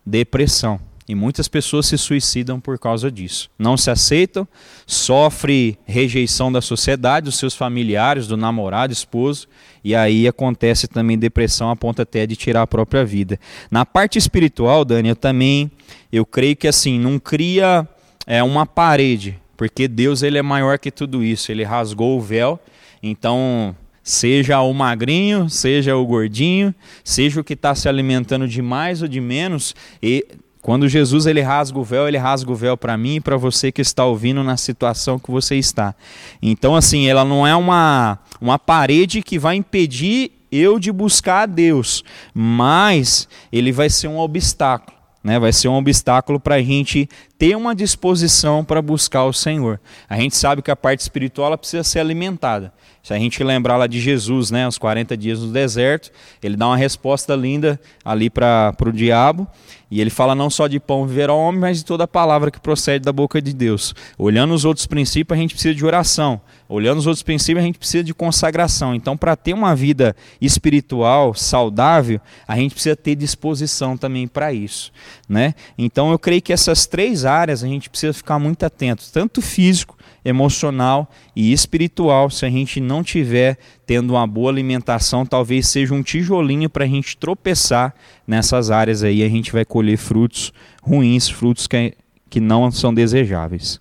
depressão. 0.05 0.79
E 1.07 1.15
muitas 1.15 1.47
pessoas 1.47 1.87
se 1.87 1.97
suicidam 1.97 2.59
por 2.59 2.77
causa 2.77 3.11
disso. 3.11 3.49
Não 3.57 3.75
se 3.75 3.89
aceitam, 3.89 4.47
sofre 4.85 5.77
rejeição 5.85 6.51
da 6.51 6.61
sociedade, 6.61 7.25
dos 7.25 7.37
seus 7.37 7.55
familiares, 7.55 8.27
do 8.27 8.37
namorado, 8.37 8.93
esposo, 8.93 9.47
e 9.83 9.95
aí 9.95 10.27
acontece 10.27 10.87
também 10.87 11.17
depressão 11.17 11.69
a 11.69 11.75
ponto 11.75 12.01
até 12.01 12.25
de 12.27 12.35
tirar 12.35 12.61
a 12.61 12.67
própria 12.67 13.03
vida. 13.03 13.39
Na 13.69 13.85
parte 13.85 14.17
espiritual, 14.17 14.85
Dani, 14.85 15.09
eu 15.09 15.15
também, 15.15 15.71
eu 16.11 16.25
creio 16.25 16.55
que 16.55 16.67
assim, 16.67 16.99
não 16.99 17.17
cria 17.17 17.87
é, 18.27 18.43
uma 18.43 18.65
parede, 18.65 19.39
porque 19.57 19.87
Deus 19.87 20.23
ele 20.23 20.37
é 20.37 20.41
maior 20.41 20.77
que 20.77 20.91
tudo 20.91 21.23
isso, 21.23 21.51
ele 21.51 21.63
rasgou 21.63 22.17
o 22.17 22.21
véu, 22.21 22.59
então 23.01 23.75
seja 24.03 24.61
o 24.61 24.73
magrinho, 24.73 25.49
seja 25.49 25.95
o 25.95 26.05
gordinho, 26.05 26.73
seja 27.03 27.39
o 27.39 27.43
que 27.43 27.53
está 27.53 27.75
se 27.75 27.87
alimentando 27.87 28.47
de 28.47 28.61
mais 28.61 29.01
ou 29.01 29.07
de 29.07 29.21
menos, 29.21 29.75
e 30.01 30.25
quando 30.61 30.87
Jesus 30.87 31.25
ele 31.25 31.41
rasga 31.41 31.79
o 31.79 31.83
véu, 31.83 32.07
ele 32.07 32.17
rasga 32.17 32.51
o 32.51 32.55
véu 32.55 32.77
para 32.77 32.97
mim 32.97 33.15
e 33.15 33.21
para 33.21 33.35
você 33.35 33.71
que 33.71 33.81
está 33.81 34.05
ouvindo 34.05 34.43
na 34.43 34.57
situação 34.57 35.17
que 35.17 35.31
você 35.31 35.55
está. 35.55 35.95
Então 36.41 36.75
assim, 36.75 37.07
ela 37.07 37.25
não 37.25 37.45
é 37.45 37.55
uma 37.55 38.19
uma 38.39 38.57
parede 38.57 39.21
que 39.21 39.37
vai 39.37 39.55
impedir 39.55 40.31
eu 40.51 40.79
de 40.79 40.91
buscar 40.91 41.43
a 41.43 41.45
Deus, 41.45 42.03
mas 42.33 43.27
ele 43.51 43.71
vai 43.71 43.89
ser 43.89 44.07
um 44.07 44.19
obstáculo. 44.19 44.99
Né, 45.23 45.37
vai 45.37 45.53
ser 45.53 45.67
um 45.67 45.75
obstáculo 45.75 46.39
para 46.39 46.55
a 46.55 46.61
gente 46.63 47.07
ter 47.41 47.57
uma 47.57 47.73
disposição 47.73 48.63
para 48.63 48.83
buscar 48.83 49.25
o 49.25 49.33
Senhor. 49.33 49.81
A 50.07 50.15
gente 50.15 50.35
sabe 50.35 50.61
que 50.61 50.69
a 50.69 50.75
parte 50.75 50.99
espiritual 50.99 51.57
precisa 51.57 51.83
ser 51.83 51.97
alimentada. 51.97 52.71
Se 53.01 53.15
a 53.15 53.17
gente 53.17 53.43
lembrar 53.43 53.77
lá 53.77 53.87
de 53.87 53.99
Jesus, 53.99 54.51
né, 54.51 54.67
os 54.67 54.77
40 54.77 55.17
dias 55.17 55.39
no 55.39 55.51
deserto, 55.51 56.11
ele 56.43 56.55
dá 56.55 56.67
uma 56.67 56.77
resposta 56.77 57.35
linda 57.35 57.81
ali 58.05 58.29
para 58.29 58.75
o 58.85 58.91
diabo. 58.91 59.47
E 59.91 59.99
ele 59.99 60.09
fala 60.09 60.33
não 60.33 60.49
só 60.49 60.67
de 60.67 60.79
pão 60.79 61.05
viver 61.05 61.29
ao 61.29 61.37
homem, 61.37 61.59
mas 61.59 61.79
de 61.79 61.85
toda 61.85 62.05
a 62.05 62.07
palavra 62.07 62.49
que 62.49 62.61
procede 62.61 63.03
da 63.03 63.11
boca 63.11 63.41
de 63.41 63.51
Deus. 63.51 63.93
Olhando 64.17 64.53
os 64.53 64.63
outros 64.63 64.85
princípios, 64.85 65.37
a 65.37 65.41
gente 65.41 65.53
precisa 65.53 65.75
de 65.75 65.85
oração. 65.85 66.39
Olhando 66.69 66.99
os 66.99 67.07
outros 67.07 67.21
princípios, 67.23 67.61
a 67.61 67.65
gente 67.65 67.77
precisa 67.77 68.01
de 68.01 68.13
consagração. 68.13 68.95
Então, 68.95 69.17
para 69.17 69.35
ter 69.35 69.53
uma 69.53 69.75
vida 69.75 70.15
espiritual, 70.39 71.33
saudável, 71.33 72.21
a 72.47 72.55
gente 72.55 72.71
precisa 72.73 72.95
ter 72.95 73.15
disposição 73.15 73.97
também 73.97 74.29
para 74.29 74.53
isso. 74.53 74.93
Né? 75.27 75.53
Então, 75.77 76.09
eu 76.11 76.17
creio 76.17 76.41
que 76.41 76.53
essas 76.53 76.85
três 76.85 77.25
áreas 77.31 77.63
a 77.63 77.67
gente 77.67 77.89
precisa 77.89 78.13
ficar 78.13 78.37
muito 78.39 78.63
atento, 78.63 79.03
tanto 79.11 79.41
físico 79.41 79.97
emocional 80.23 81.09
e 81.35 81.51
espiritual. 81.51 82.29
Se 82.29 82.45
a 82.45 82.49
gente 82.49 82.79
não 82.79 83.03
tiver 83.03 83.57
tendo 83.85 84.11
uma 84.11 84.27
boa 84.27 84.51
alimentação, 84.51 85.25
talvez 85.25 85.67
seja 85.67 85.93
um 85.93 86.03
tijolinho 86.03 86.69
para 86.69 86.85
a 86.85 86.87
gente 86.87 87.17
tropeçar 87.17 87.93
nessas 88.27 88.69
áreas 88.69 89.03
aí. 89.03 89.23
A 89.23 89.29
gente 89.29 89.51
vai 89.51 89.65
colher 89.65 89.97
frutos 89.97 90.53
ruins, 90.81 91.29
frutos 91.29 91.67
que, 91.67 91.93
que 92.29 92.39
não 92.39 92.71
são 92.71 92.93
desejáveis. 92.93 93.79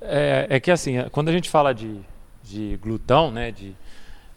É, 0.00 0.46
é 0.50 0.60
que 0.60 0.70
assim, 0.70 0.94
quando 1.12 1.28
a 1.28 1.32
gente 1.32 1.48
fala 1.48 1.72
de, 1.72 1.96
de 2.42 2.78
glutão, 2.82 3.30
né, 3.30 3.52
de, 3.52 3.72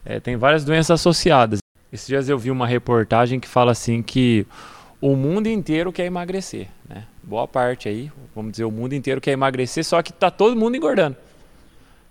é, 0.06 0.20
tem 0.20 0.36
várias 0.38 0.64
doenças 0.64 0.92
associadas. 0.92 1.60
Esses 1.92 2.08
dias 2.08 2.30
eu 2.30 2.38
vi 2.38 2.52
uma 2.52 2.68
reportagem 2.68 3.40
que 3.40 3.48
fala 3.48 3.72
assim 3.72 4.02
que 4.02 4.46
o 5.00 5.16
mundo 5.16 5.48
inteiro 5.48 5.92
quer 5.92 6.06
emagrecer, 6.06 6.68
né? 6.88 7.06
Boa 7.24 7.48
parte 7.48 7.88
aí, 7.88 8.12
vamos 8.36 8.52
dizer, 8.52 8.66
o 8.66 8.72
mundo 8.72 8.94
inteiro 8.94 9.22
quer 9.22 9.32
emagrecer, 9.32 9.86
só 9.86 10.02
que 10.02 10.12
está 10.12 10.30
todo 10.30 10.58
mundo 10.58 10.76
engordando 10.76 11.16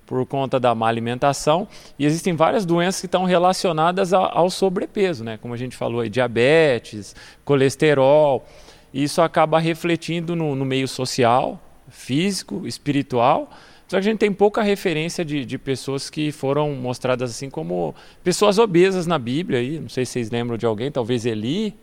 por 0.07 0.27
conta 0.27 0.59
da 0.59 0.75
má 0.75 0.89
alimentação 0.89 1.69
e 1.99 2.05
existem 2.05 2.35
várias 2.35 2.65
doenças 2.65 3.01
que 3.01 3.07
estão 3.07 3.25
relacionadas 3.25 4.13
ao 4.13 4.51
sobrepeso, 4.51 5.23
né? 5.23 5.39
Como 5.41 5.55
a 5.55 5.57
gente 5.57 5.77
falou 5.77 6.01
aí, 6.01 6.09
diabetes, 6.09 7.15
colesterol. 7.45 8.47
Isso 8.93 9.23
acaba 9.23 9.59
refletindo 9.59 10.35
no, 10.35 10.55
no 10.55 10.65
meio 10.65 10.89
social, 10.89 11.61
físico, 11.89 12.67
espiritual. 12.67 13.51
Só 13.89 13.97
que 13.97 14.09
a 14.09 14.11
gente 14.11 14.19
tem 14.19 14.33
pouca 14.33 14.63
referência 14.63 15.25
de, 15.25 15.45
de, 15.45 15.59
pessoas 15.59 16.09
que 16.09 16.33
foram 16.33 16.73
mostradas 16.75 17.31
assim 17.31 17.51
como 17.51 17.95
pessoas 18.25 18.59
obesas 18.59 19.07
na 19.07 19.19
Bíblia. 19.19 19.61
Aí. 19.61 19.79
Não 19.79 19.89
sei 19.89 20.05
se 20.05 20.13
vocês 20.13 20.31
lembram 20.31 20.57
de 20.57 20.67
alguém, 20.67 20.91
talvez 20.91 21.27
Eli, 21.27 21.75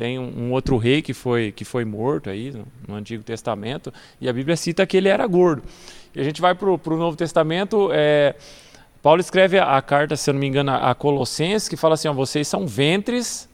tem 0.00 0.18
um, 0.18 0.46
um, 0.46 0.52
outro 0.52 0.78
rei 0.78 1.02
que 1.02 1.12
foi, 1.12 1.52
que 1.52 1.62
foi 1.62 1.84
morto 1.84 2.30
aí 2.30 2.50
no, 2.52 2.66
no, 2.88 2.94
Antigo 2.94 3.22
Testamento, 3.22 3.92
e 4.18 4.30
a 4.30 4.32
Bíblia 4.32 4.56
cita 4.56 4.86
que 4.86 4.96
ele 4.96 5.10
era 5.10 5.26
gordo. 5.26 5.62
E 6.14 6.20
a 6.22 6.24
gente 6.24 6.40
vai 6.40 6.54
para 6.54 6.70
o 6.70 6.96
Novo 6.96 7.18
Testamento, 7.18 7.90
é, 7.92 8.34
Paulo 9.02 9.20
escreve 9.20 9.58
a, 9.58 9.76
a, 9.76 9.82
carta, 9.82 10.16
se 10.16 10.30
eu 10.30 10.32
não 10.32 10.40
me 10.40 10.46
engano, 10.46 10.72
a 10.72 10.94
Colossenses, 10.94 11.68
que 11.68 11.76
fala 11.76 11.94
assim: 11.94 12.08
ó, 12.08 12.14
vocês 12.14 12.48
são 12.48 12.66
ventres 12.66 13.46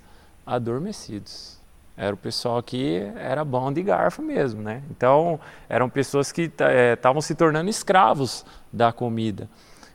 adormecidos. 0.47 1.59
Era 1.97 2.15
o 2.15 2.17
pessoal 2.17 2.63
que 2.63 3.03
era 3.17 3.45
bom 3.45 3.73
de 3.73 3.83
garfo 3.83 4.23
mesmo, 4.23 4.63
né? 4.63 4.83
Então, 4.89 5.41
eram 5.69 5.89
pessoas 5.89 6.31
que 6.31 6.43
estavam 6.43 7.19
é, 7.19 7.23
se 7.23 7.35
tornando 7.35 7.69
escravos 7.69 8.47
da 8.73 8.93
comida. 8.93 9.49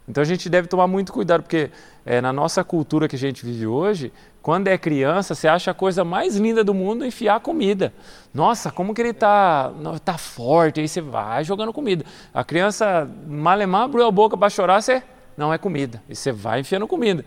Então 0.08 0.22
a 0.22 0.25
gente 0.25 0.50
deve 0.50 0.67
tomar 0.67 0.88
muito 0.88 1.13
cuidado, 1.13 1.43
porque 1.43 1.72
é, 2.05 2.20
na 2.20 2.34
nossa 2.34 2.63
cultura 2.63 3.08
que 3.08 3.15
a 3.15 3.20
gente 3.20 3.46
vive 3.46 3.67
hoje, 3.67 4.12
quando 4.41 4.67
é 4.67 4.77
criança, 4.77 5.36
você 5.36 5.48
acha 5.48 5.72
a 5.72 5.74
coisa 5.74 6.03
mais 6.03 6.36
linda 6.36 6.63
do 6.63 6.74
mundo 6.74 7.05
enfiar 7.05 7.39
comida. 7.39 7.93
Nossa, 8.34 8.72
como 8.72 8.93
que 8.93 9.01
ele 9.01 9.10
está 9.10 9.72
tá 10.03 10.17
forte, 10.17 10.79
aí 10.79 10.88
você 10.88 11.01
vai 11.01 11.43
jogando 11.43 11.72
comida. 11.72 12.03
A 12.34 12.43
criança, 12.43 13.10
malemar, 13.27 13.84
abriu 13.84 14.05
a 14.05 14.12
boca 14.12 14.36
para 14.36 14.50
chorar, 14.50 14.81
você, 14.81 15.03
não 15.38 15.53
é 15.53 15.58
comida, 15.58 16.01
e 16.10 16.15
você 16.15 16.31
vai 16.31 16.62
enfiando 16.62 16.88
comida. 16.88 17.24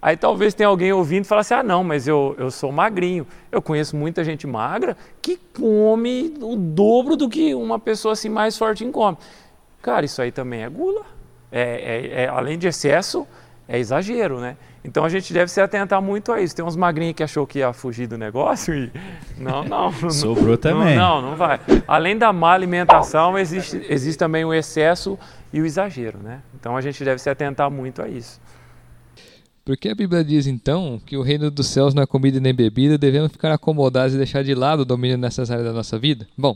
Aí 0.00 0.18
talvez 0.18 0.52
tenha 0.52 0.68
alguém 0.68 0.92
ouvindo 0.92 1.24
e 1.24 1.26
fala 1.26 1.40
assim, 1.40 1.54
ah 1.54 1.62
não, 1.62 1.82
mas 1.82 2.06
eu, 2.06 2.34
eu 2.38 2.50
sou 2.50 2.70
magrinho. 2.70 3.26
Eu 3.50 3.62
conheço 3.62 3.96
muita 3.96 4.22
gente 4.22 4.46
magra 4.46 4.98
que 5.22 5.38
come 5.56 6.34
o 6.42 6.56
dobro 6.56 7.16
do 7.16 7.26
que 7.26 7.54
uma 7.54 7.78
pessoa 7.78 8.12
assim 8.12 8.28
mais 8.28 8.54
forte 8.54 8.84
come. 8.90 9.16
Cara, 9.80 10.04
isso 10.04 10.20
aí 10.20 10.30
também 10.30 10.62
é 10.62 10.68
gula. 10.68 11.06
É, 11.50 11.62
é, 11.62 12.22
é 12.24 12.28
além 12.28 12.58
de 12.58 12.66
excesso, 12.66 13.26
é 13.66 13.78
exagero, 13.78 14.40
né? 14.40 14.56
Então 14.84 15.04
a 15.04 15.08
gente 15.08 15.32
deve 15.32 15.50
se 15.50 15.60
atentar 15.60 16.00
muito 16.02 16.30
a 16.30 16.40
isso. 16.40 16.54
Tem 16.54 16.64
uns 16.64 16.76
magrinhos 16.76 17.14
que 17.14 17.22
achou 17.22 17.46
que 17.46 17.60
ia 17.60 17.72
fugir 17.72 18.06
do 18.06 18.18
negócio 18.18 18.74
e. 18.74 18.92
Não, 19.38 19.64
não. 19.64 19.90
Sobrou 20.10 20.58
também. 20.58 20.96
Não, 20.96 21.22
não, 21.22 21.36
vai. 21.36 21.58
Além 21.88 22.18
da 22.18 22.32
má 22.32 22.52
alimentação, 22.52 23.38
existe, 23.38 23.80
existe 23.88 24.18
também 24.18 24.44
o 24.44 24.52
excesso 24.52 25.18
e 25.52 25.60
o 25.60 25.66
exagero, 25.66 26.18
né? 26.18 26.42
Então 26.54 26.76
a 26.76 26.80
gente 26.80 27.02
deve 27.02 27.18
se 27.18 27.30
atentar 27.30 27.70
muito 27.70 28.02
a 28.02 28.08
isso. 28.08 28.38
Porque 29.64 29.88
a 29.88 29.94
Bíblia 29.94 30.22
diz 30.22 30.46
então 30.46 31.00
que 31.06 31.16
o 31.16 31.22
reino 31.22 31.50
dos 31.50 31.68
céus 31.68 31.94
não 31.94 32.02
é 32.02 32.06
comida 32.06 32.38
nem 32.38 32.52
bebida, 32.52 32.98
devemos 32.98 33.32
ficar 33.32 33.50
acomodados 33.50 34.14
e 34.14 34.18
deixar 34.18 34.44
de 34.44 34.54
lado 34.54 34.80
o 34.80 34.84
domínio 34.84 35.16
nessas 35.16 35.50
áreas 35.50 35.66
da 35.66 35.72
nossa 35.72 35.98
vida? 35.98 36.28
Bom, 36.36 36.54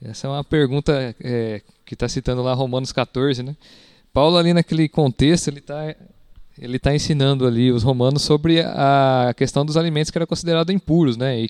essa 0.00 0.28
é 0.28 0.30
uma 0.30 0.44
pergunta 0.44 1.16
é, 1.20 1.60
que 1.84 1.94
está 1.94 2.08
citando 2.08 2.40
lá 2.40 2.54
Romanos 2.54 2.92
14, 2.92 3.42
né? 3.42 3.56
Paulo 4.12 4.36
ali 4.36 4.52
naquele 4.52 4.88
contexto 4.88 5.48
ele 5.48 5.58
está 5.58 5.94
ele 6.58 6.76
está 6.76 6.94
ensinando 6.94 7.46
ali 7.46 7.72
os 7.72 7.82
romanos 7.82 8.22
sobre 8.22 8.60
a 8.60 9.32
questão 9.36 9.64
dos 9.64 9.76
alimentos 9.76 10.10
que 10.10 10.18
eram 10.18 10.26
considerados 10.26 10.74
impuros, 10.74 11.16
né? 11.16 11.40
E 11.40 11.48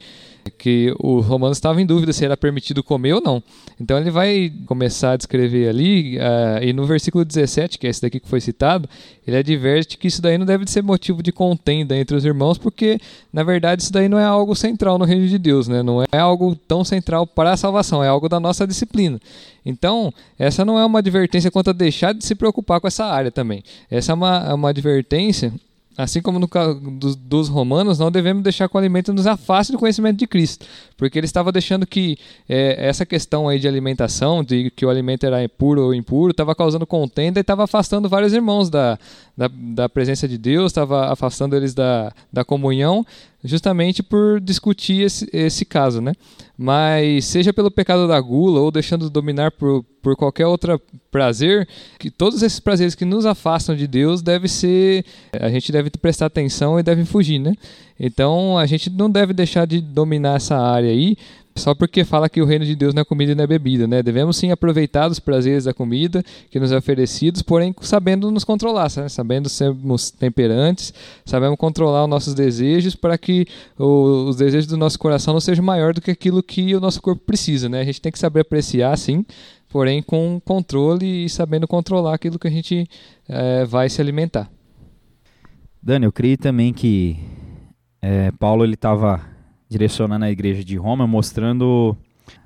que 0.51 0.95
os 0.99 1.27
romanos 1.27 1.57
estavam 1.57 1.81
em 1.81 1.87
dúvida 1.87 2.13
se 2.13 2.25
era 2.25 2.37
permitido 2.37 2.83
comer 2.83 3.15
ou 3.15 3.21
não. 3.21 3.43
Então 3.81 3.99
ele 3.99 4.11
vai 4.11 4.53
começar 4.67 5.13
a 5.13 5.17
descrever 5.17 5.69
ali, 5.69 6.19
uh, 6.19 6.63
e 6.63 6.73
no 6.73 6.85
versículo 6.85 7.25
17, 7.25 7.79
que 7.79 7.87
é 7.87 7.91
esse 7.91 8.03
daqui 8.03 8.21
que 8.21 8.29
foi 8.29 8.41
citado, 8.41 8.89
ele 9.27 9.37
adverte 9.37 9.97
que 9.97 10.09
isso 10.09 10.21
daí 10.21 10.37
não 10.39 10.47
deve 10.47 10.69
ser 10.71 10.83
motivo 10.83 11.23
de 11.23 11.33
contenda 11.33 11.97
entre 11.97 12.17
os 12.17 12.25
irmãos, 12.25 12.59
porque 12.59 12.99
na 13.33 13.43
verdade 13.43 13.83
isso 13.83 13.93
daí 13.93 14.09
não 14.09 14.19
é 14.19 14.25
algo 14.25 14.55
central 14.55 14.99
no 14.99 15.05
reino 15.05 15.27
de 15.27 15.39
Deus, 15.39 15.69
né? 15.69 15.83
não 15.83 16.03
é 16.03 16.19
algo 16.19 16.55
tão 16.55 16.85
central 16.85 17.27
para 17.27 17.53
a 17.53 17.57
salvação, 17.57 18.03
é 18.03 18.09
algo 18.09 18.29
da 18.29 18.41
nossa 18.41 18.67
disciplina. 18.67 19.21
Então, 19.65 20.13
essa 20.39 20.65
não 20.65 20.79
é 20.79 20.85
uma 20.85 20.99
advertência 20.99 21.51
quanto 21.51 21.71
a 21.71 21.73
deixar 21.73 22.13
de 22.13 22.25
se 22.25 22.35
preocupar 22.35 22.81
com 22.81 22.89
essa 22.89 23.05
área 23.05 23.31
também. 23.31 23.63
Essa 23.91 24.13
é 24.13 24.15
uma, 24.15 24.47
é 24.49 24.55
uma 24.55 24.71
advertência 24.71 25.53
Assim 25.97 26.23
como 26.23 26.39
no 26.39 26.49
caso 26.49 26.81
dos, 27.19 27.49
romanos, 27.49 27.99
não 27.99 28.11
devemos 28.11 28.43
deixar 28.43 28.67
que 28.67 28.75
o 28.75 28.79
alimento 28.79 29.13
nos 29.13 29.27
afaste 29.27 29.73
do 29.73 29.79
conhecimento 29.79 30.19
de 30.19 30.27
Cristo, 30.27 30.65
porque 30.97 31.19
ele 31.19 31.27
estava 31.27 31.53
deixando 31.53 31.87
que 31.87 32.17
é, 32.49 32.89
essa 32.89 33.05
questão 33.05 33.47
aí 33.47 33.59
de 33.59 33.69
alimentação, 33.69 34.43
de 34.43 34.71
que 34.71 34.87
o 34.87 34.91
alimento 34.91 35.27
era 35.27 35.47
puro 35.51 35.83
ou 35.83 35.95
impuro, 35.95 36.31
estava 36.31 36.55
causando 36.55 36.87
contenda 36.87 37.39
e 37.39 37.43
estava 37.43 37.65
afastando 37.65 38.09
vários 38.09 38.33
irmãos 38.33 38.71
da, 38.71 38.99
da, 39.37 39.51
da 39.53 39.89
presença 39.89 40.27
de 40.27 40.39
Deus, 40.39 40.73
estava 40.73 41.13
afastando 41.13 41.55
eles 41.55 41.75
da, 41.75 42.11
da 42.33 42.43
comunhão, 42.43 43.05
justamente 43.45 44.03
por 44.03 44.41
discutir 44.41 45.03
esse, 45.03 45.29
esse 45.33 45.65
caso, 45.65 46.01
né? 46.01 46.13
Mas 46.57 47.25
seja 47.25 47.53
pelo 47.53 47.71
pecado 47.71 48.07
da 48.07 48.21
gula 48.21 48.61
ou 48.61 48.71
deixando 48.71 49.11
dominar 49.11 49.51
por, 49.51 49.85
por 50.01 50.17
qualquer 50.17 50.47
outro 50.47 50.81
prazer, 51.11 51.69
que 51.99 52.11
todos 52.11 52.43
esses 52.43 52.61
prazeres 52.61 52.95
que 52.95 53.05
nos 53.05 53.27
afastam 53.27 53.75
de 53.75 53.87
Deus 53.87 54.23
deve 54.23 54.49
ser, 54.49 55.05
a 55.33 55.49
gente 55.49 55.73
deve 55.73 55.91
prestar 55.91 56.27
atenção 56.27 56.79
e 56.79 56.83
deve 56.83 57.05
fugir, 57.05 57.39
né? 57.39 57.55
Então 57.99 58.57
a 58.57 58.67
gente 58.67 58.89
não 58.91 59.11
deve 59.11 59.33
deixar 59.33 59.67
de 59.67 59.81
dominar 59.81 60.37
essa 60.37 60.57
área 60.57 60.91
aí, 60.91 61.17
só 61.55 61.75
porque 61.75 62.05
fala 62.05 62.29
que 62.29 62.41
o 62.41 62.47
reino 62.47 62.65
de 62.65 62.75
Deus 62.75 62.95
não 62.95 63.03
é 63.03 63.05
comida 63.05 63.33
e 63.33 63.35
não 63.35 63.45
é 63.45 63.47
bebida, 63.47 63.87
né? 63.87 64.03
Devemos 64.03 64.37
sim 64.37 64.51
aproveitar 64.51 65.11
os 65.11 65.19
prazeres 65.19 65.65
da 65.65 65.75
comida 65.75 66.23
que 66.51 66.59
nos 66.59 66.73
é 66.73 66.77
oferecidos, 66.77 67.43
porém 67.43 67.75
sabendo 67.81 68.31
nos 68.31 68.45
controlar, 68.45 68.89
sabendo 68.89 69.49
sermos 69.49 70.11
temperantes, 70.11 70.95
sabendo 71.25 71.57
controlar 71.57 72.05
os 72.05 72.11
nossos 72.11 72.35
desejos 72.35 72.95
para 72.95 73.19
que 73.19 73.47
o, 73.79 74.29
os 74.29 74.37
desejos 74.37 74.67
do 74.67 74.77
nosso 74.77 74.99
coração 74.99 75.35
não 75.35 75.41
sejam 75.41 75.65
maior 75.65 75.93
do 75.93 76.01
que 76.01 76.11
aquilo 76.11 76.43
que 76.43 76.75
o 76.75 76.81
nosso 76.81 77.03
corpo 77.03 77.23
precisa, 77.25 77.69
né? 77.69 77.81
A 77.81 77.85
gente 77.85 78.01
tem 78.01 78.11
que 78.11 78.19
saber 78.19 78.41
apreciar, 78.41 78.97
sim, 78.97 79.25
porém 79.69 80.03
com 80.03 80.41
controle 80.45 81.25
e 81.25 81.29
sabendo 81.29 81.69
controlar 81.69 82.15
aquilo 82.15 82.39
que 82.39 82.49
a 82.49 82.51
gente 82.51 82.87
é, 83.29 83.65
vai 83.65 83.89
se 83.89 84.01
alimentar. 84.01 84.51
Dani, 85.83 86.07
eu 86.07 86.13
creio 86.13 86.39
também 86.39 86.73
que 86.73 87.19
é, 88.01 88.31
Paulo 88.33 88.65
ele 88.65 88.75
estava 88.75 89.32
direcionando 89.73 90.25
a 90.25 90.31
igreja 90.31 90.63
de 90.63 90.77
Roma, 90.77 91.07
mostrando, 91.07 91.97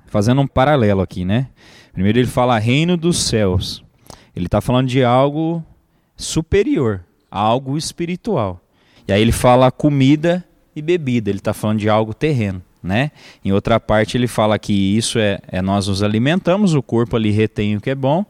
fazendo 0.07 0.41
um 0.41 0.47
paralelo 0.47 1.01
aqui, 1.01 1.23
né? 1.25 1.47
Primeiro 1.93 2.19
ele 2.19 2.27
fala 2.27 2.57
reino 2.57 2.95
dos 2.95 3.17
céus. 3.17 3.83
Ele 4.35 4.45
está 4.45 4.61
falando 4.61 4.87
de 4.87 5.03
algo 5.03 5.63
superior, 6.15 7.03
algo 7.29 7.77
espiritual. 7.77 8.61
E 9.07 9.13
aí 9.13 9.21
ele 9.21 9.31
fala 9.31 9.71
comida 9.71 10.43
e 10.75 10.81
bebida. 10.81 11.29
Ele 11.29 11.39
está 11.39 11.53
falando 11.53 11.79
de 11.79 11.89
algo 11.89 12.13
terreno 12.13 12.61
né? 12.87 13.11
Em 13.43 13.51
outra 13.51 13.79
parte 13.79 14.17
ele 14.17 14.27
fala 14.27 14.57
que 14.57 14.73
isso 14.73 15.19
é, 15.19 15.39
é 15.47 15.61
nós 15.61 15.87
nos 15.87 16.01
alimentamos, 16.01 16.73
o 16.73 16.81
corpo 16.81 17.15
ali 17.15 17.31
retém 17.31 17.75
o 17.75 17.81
que 17.81 17.89
é 17.89 17.95
bom 17.95 18.25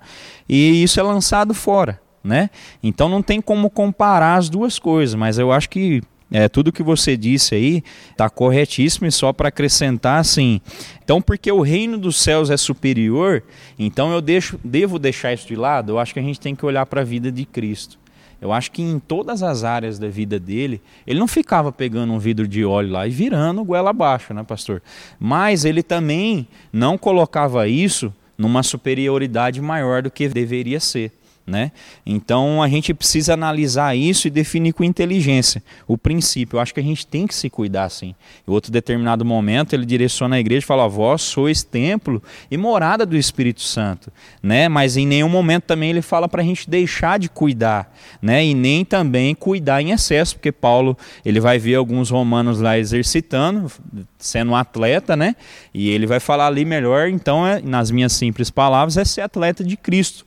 e 0.50 0.84
isso 0.84 1.00
é 1.00 1.04
lançado 1.04 1.54
fora, 1.54 2.02
né? 2.24 2.50
Então 2.82 3.08
não 3.08 3.22
tem 3.22 3.40
como 3.40 3.70
comparar 3.70 4.36
as 4.36 4.50
duas 4.50 4.80
coisas, 4.80 5.16
mas 5.16 5.38
eu 5.38 5.52
acho 5.52 5.70
que 5.70 6.02
é, 6.32 6.50
tudo 6.50 6.72
que 6.72 6.84
você 6.84 7.16
disse 7.16 7.56
aí 7.56 7.84
está 8.12 8.30
corretíssimo 8.30 9.08
e 9.08 9.12
só 9.12 9.32
para 9.32 9.48
acrescentar 9.48 10.20
assim. 10.20 10.60
Então, 11.04 11.22
porque 11.22 11.52
o 11.52 11.62
reino 11.62 11.98
dos 11.98 12.18
céus 12.18 12.50
é 12.50 12.58
superior, 12.58 13.44
então 13.80 14.12
eu 14.12 14.22
deixo, 14.22 14.60
devo 14.64 15.00
deixar 15.00 15.34
isso 15.34 15.48
de 15.48 15.56
lado. 15.56 15.94
Eu 15.94 16.00
acho 16.00 16.14
que 16.14 16.20
a 16.20 16.24
gente 16.24 16.40
tem 16.40 16.56
que 16.56 16.66
olhar 16.66 16.86
para 16.86 17.02
a 17.02 17.06
vida 17.06 17.32
de 17.32 17.46
Cristo. 17.46 17.98
Eu 18.40 18.52
acho 18.52 18.72
que 18.72 18.84
em 18.84 19.00
todas 19.00 19.42
as 19.42 19.64
áreas 19.64 19.98
da 19.98 20.08
vida 20.08 20.40
dele, 20.40 20.80
ele 21.08 21.20
não 21.20 21.28
ficava 21.28 21.72
pegando 21.72 22.14
um 22.14 22.20
vidro 22.20 22.48
de 22.48 22.64
óleo 22.64 22.92
lá 22.92 23.08
e 23.08 23.10
virando 23.10 23.64
goela 23.64 23.90
abaixo, 23.90 24.34
né, 24.34 24.44
pastor? 24.44 24.82
Mas 25.20 25.66
ele 25.66 25.82
também 25.82 26.48
não 26.72 26.98
colocava 26.98 27.68
isso 27.68 28.14
numa 28.38 28.62
superioridade 28.62 29.60
maior 29.60 30.04
do 30.04 30.12
que 30.12 30.28
deveria 30.28 30.80
ser. 30.80 31.12
Né? 31.48 31.72
Então 32.06 32.62
a 32.62 32.68
gente 32.68 32.94
precisa 32.94 33.34
analisar 33.34 33.96
isso 33.96 34.28
e 34.28 34.30
definir 34.30 34.74
com 34.74 34.84
inteligência 34.84 35.64
o 35.88 35.98
princípio. 35.98 36.58
Eu 36.58 36.60
acho 36.60 36.74
que 36.74 36.80
a 36.82 36.84
gente 36.84 37.08
tem 37.08 37.26
que 37.26 37.34
se 37.34 37.50
cuidar 37.50 37.86
assim. 37.86 38.14
Em 38.46 38.52
outro 38.52 38.70
determinado 38.70 39.24
momento 39.24 39.72
ele 39.72 39.86
direciona 39.86 40.36
a 40.36 40.40
igreja 40.42 40.66
e 40.66 40.68
fala: 40.68 40.90
"Vós 40.90 41.22
sois 41.22 41.64
templo 41.64 42.22
e 42.52 42.58
morada 42.58 43.06
do 43.06 43.16
Espírito 43.16 43.62
Santo", 43.62 44.12
né? 44.44 44.68
Mas 44.68 44.98
em 44.98 45.08
nenhum 45.08 45.30
momento 45.30 45.64
também 45.64 45.92
ele 45.92 46.02
fala 46.02 46.28
para 46.28 46.42
a 46.42 46.46
gente 46.46 46.70
deixar 46.70 47.18
de 47.18 47.30
cuidar, 47.30 47.96
né? 48.22 48.46
E 48.46 48.54
nem 48.54 48.84
também 48.84 49.34
cuidar 49.34 49.82
em 49.82 49.92
excesso, 49.92 50.36
porque 50.36 50.52
Paulo 50.52 50.98
ele 51.26 51.40
vai 51.40 51.58
ver 51.58 51.76
alguns 51.76 52.10
romanos 52.10 52.60
lá 52.60 52.78
exercitando, 52.78 53.72
sendo 54.20 54.52
um 54.52 54.56
atleta, 54.56 55.16
né? 55.16 55.34
E 55.74 55.90
ele 55.90 56.06
vai 56.06 56.20
falar 56.20 56.48
ali 56.48 56.66
melhor. 56.66 57.08
Então, 57.08 57.48
é, 57.48 57.62
nas 57.62 57.90
minhas 57.90 58.12
simples 58.12 58.50
palavras, 58.50 58.98
é 58.98 59.06
ser 59.06 59.22
atleta 59.22 59.64
de 59.64 59.78
Cristo. 59.78 60.27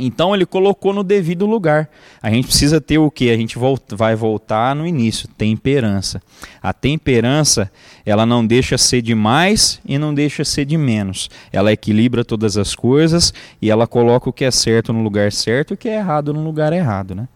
Então 0.00 0.34
ele 0.34 0.46
colocou 0.46 0.92
no 0.92 1.04
devido 1.04 1.46
lugar. 1.46 1.88
A 2.22 2.30
gente 2.30 2.46
precisa 2.46 2.80
ter 2.80 2.98
o 2.98 3.10
que? 3.10 3.30
A 3.30 3.36
gente 3.36 3.56
vai 3.90 4.14
voltar 4.16 4.74
no 4.74 4.86
início, 4.86 5.28
temperança. 5.28 6.22
A 6.62 6.72
temperança, 6.72 7.70
ela 8.04 8.24
não 8.24 8.44
deixa 8.46 8.78
ser 8.78 9.02
de 9.02 9.14
mais 9.14 9.80
e 9.84 9.98
não 9.98 10.14
deixa 10.14 10.44
ser 10.44 10.64
de 10.64 10.76
menos. 10.76 11.28
Ela 11.52 11.72
equilibra 11.72 12.24
todas 12.24 12.56
as 12.56 12.74
coisas 12.74 13.34
e 13.60 13.70
ela 13.70 13.86
coloca 13.86 14.30
o 14.30 14.32
que 14.32 14.44
é 14.44 14.50
certo 14.50 14.92
no 14.92 15.02
lugar 15.02 15.30
certo 15.32 15.72
e 15.72 15.74
o 15.74 15.76
que 15.76 15.88
é 15.88 15.96
errado 15.96 16.32
no 16.32 16.42
lugar 16.42 16.72
errado, 16.72 17.14
né? 17.14 17.28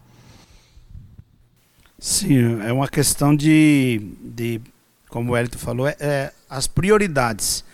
Sim, 1.99 2.61
é 2.62 2.73
uma 2.73 2.88
questão 2.88 3.35
de, 3.35 4.00
de 4.23 4.61
como 5.09 5.33
o 5.33 5.37
Elito 5.37 5.59
falou, 5.59 5.87
é, 5.87 5.97
é 6.00 6.33
as 6.50 6.66
prioridades. 6.66 7.64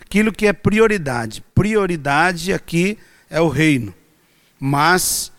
Aquilo 0.00 0.32
que 0.32 0.46
é 0.46 0.52
prioridade. 0.52 1.42
Prioridade 1.54 2.52
aqui 2.52 2.98
é 3.30 3.40
o 3.40 3.48
reino. 3.48 3.94
Mas, 4.58 5.32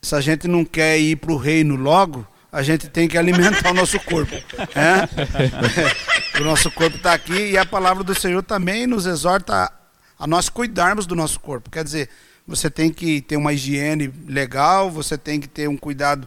se 0.00 0.14
a 0.14 0.20
gente 0.20 0.48
não 0.48 0.64
quer 0.64 0.98
ir 0.98 1.16
para 1.16 1.32
o 1.32 1.36
reino 1.36 1.76
logo, 1.76 2.26
a 2.50 2.62
gente 2.62 2.88
tem 2.88 3.06
que 3.06 3.18
alimentar 3.18 3.70
o 3.70 3.74
nosso 3.74 3.98
corpo. 4.00 4.34
É? 4.74 6.40
o 6.40 6.44
nosso 6.44 6.70
corpo 6.70 6.96
está 6.96 7.12
aqui 7.12 7.50
e 7.50 7.58
a 7.58 7.64
palavra 7.64 8.04
do 8.04 8.14
Senhor 8.14 8.42
também 8.42 8.86
nos 8.86 9.06
exorta 9.06 9.72
a 10.18 10.26
nós 10.26 10.48
cuidarmos 10.48 11.06
do 11.06 11.14
nosso 11.14 11.40
corpo. 11.40 11.70
Quer 11.70 11.84
dizer, 11.84 12.08
você 12.46 12.70
tem 12.70 12.92
que 12.92 13.20
ter 13.20 13.36
uma 13.36 13.52
higiene 13.52 14.12
legal, 14.26 14.90
você 14.90 15.18
tem 15.18 15.40
que 15.40 15.48
ter 15.48 15.68
um 15.68 15.76
cuidado 15.76 16.26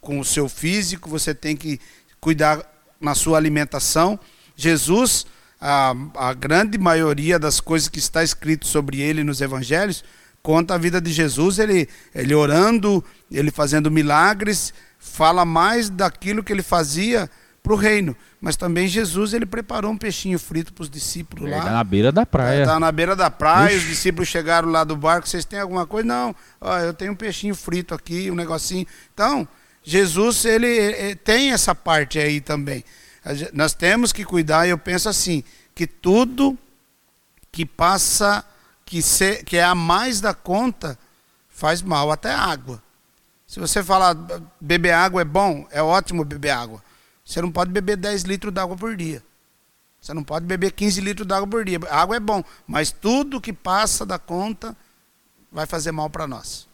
com 0.00 0.20
o 0.20 0.24
seu 0.24 0.48
físico, 0.48 1.10
você 1.10 1.34
tem 1.34 1.56
que 1.56 1.80
cuidar 2.20 2.62
na 3.00 3.14
sua 3.14 3.36
alimentação. 3.36 4.18
Jesus, 4.54 5.26
a, 5.60 5.92
a 6.14 6.32
grande 6.32 6.78
maioria 6.78 7.38
das 7.38 7.60
coisas 7.60 7.88
que 7.88 7.98
está 7.98 8.22
escrito 8.22 8.66
sobre 8.66 9.00
ele 9.00 9.24
nos 9.24 9.40
evangelhos, 9.40 10.04
conta 10.46 10.76
a 10.76 10.78
vida 10.78 11.00
de 11.00 11.12
Jesus, 11.12 11.58
ele, 11.58 11.88
ele 12.14 12.32
orando, 12.32 13.04
ele 13.32 13.50
fazendo 13.50 13.90
milagres, 13.90 14.72
fala 14.96 15.44
mais 15.44 15.90
daquilo 15.90 16.40
que 16.40 16.52
ele 16.52 16.62
fazia 16.62 17.28
para 17.60 17.72
o 17.72 17.76
reino. 17.76 18.16
Mas 18.40 18.54
também 18.54 18.86
Jesus 18.86 19.34
ele 19.34 19.44
preparou 19.44 19.90
um 19.90 19.98
peixinho 19.98 20.38
frito 20.38 20.72
para 20.72 20.82
os 20.82 20.88
discípulos 20.88 21.50
lá. 21.50 21.64
Na 21.64 21.82
beira 21.82 22.12
da 22.12 22.24
praia. 22.24 22.60
Estava 22.60 22.78
na 22.78 22.92
beira 22.92 23.16
da 23.16 23.28
praia, 23.28 23.74
Ixi. 23.74 23.76
os 23.76 23.90
discípulos 23.90 24.28
chegaram 24.28 24.68
lá 24.70 24.84
do 24.84 24.94
barco, 24.94 25.28
vocês 25.28 25.44
têm 25.44 25.58
alguma 25.58 25.84
coisa? 25.84 26.06
Não, 26.06 26.32
ó, 26.60 26.78
eu 26.78 26.94
tenho 26.94 27.10
um 27.10 27.16
peixinho 27.16 27.56
frito 27.56 27.92
aqui, 27.92 28.30
um 28.30 28.36
negocinho. 28.36 28.86
Então, 29.12 29.48
Jesus 29.82 30.44
ele, 30.44 30.68
ele 30.68 31.16
tem 31.16 31.50
essa 31.50 31.74
parte 31.74 32.20
aí 32.20 32.40
também. 32.40 32.84
Nós 33.52 33.74
temos 33.74 34.12
que 34.12 34.24
cuidar, 34.24 34.68
eu 34.68 34.78
penso 34.78 35.08
assim, 35.08 35.42
que 35.74 35.88
tudo 35.88 36.56
que 37.50 37.66
passa 37.66 38.44
que, 38.86 39.00
que 39.44 39.56
é 39.56 39.64
a 39.64 39.74
mais 39.74 40.20
da 40.20 40.32
conta 40.32 40.98
faz 41.50 41.82
mal, 41.82 42.10
até 42.10 42.32
água. 42.32 42.82
Se 43.46 43.60
você 43.60 43.82
falar 43.82 44.16
beber 44.60 44.92
água 44.92 45.20
é 45.20 45.24
bom, 45.24 45.66
é 45.70 45.82
ótimo 45.82 46.24
beber 46.24 46.50
água. 46.50 46.82
Você 47.24 47.42
não 47.42 47.50
pode 47.50 47.70
beber 47.70 47.96
10 47.96 48.22
litros 48.22 48.54
d'água 48.54 48.76
por 48.76 48.96
dia. 48.96 49.22
Você 50.00 50.14
não 50.14 50.22
pode 50.22 50.46
beber 50.46 50.70
15 50.70 51.00
litros 51.00 51.26
d'água 51.26 51.48
por 51.48 51.64
dia. 51.64 51.80
água 51.90 52.16
é 52.16 52.20
bom, 52.20 52.42
mas 52.66 52.92
tudo 52.92 53.40
que 53.40 53.52
passa 53.52 54.06
da 54.06 54.18
conta 54.18 54.76
vai 55.50 55.66
fazer 55.66 55.90
mal 55.90 56.08
para 56.08 56.26
nós. 56.26 56.65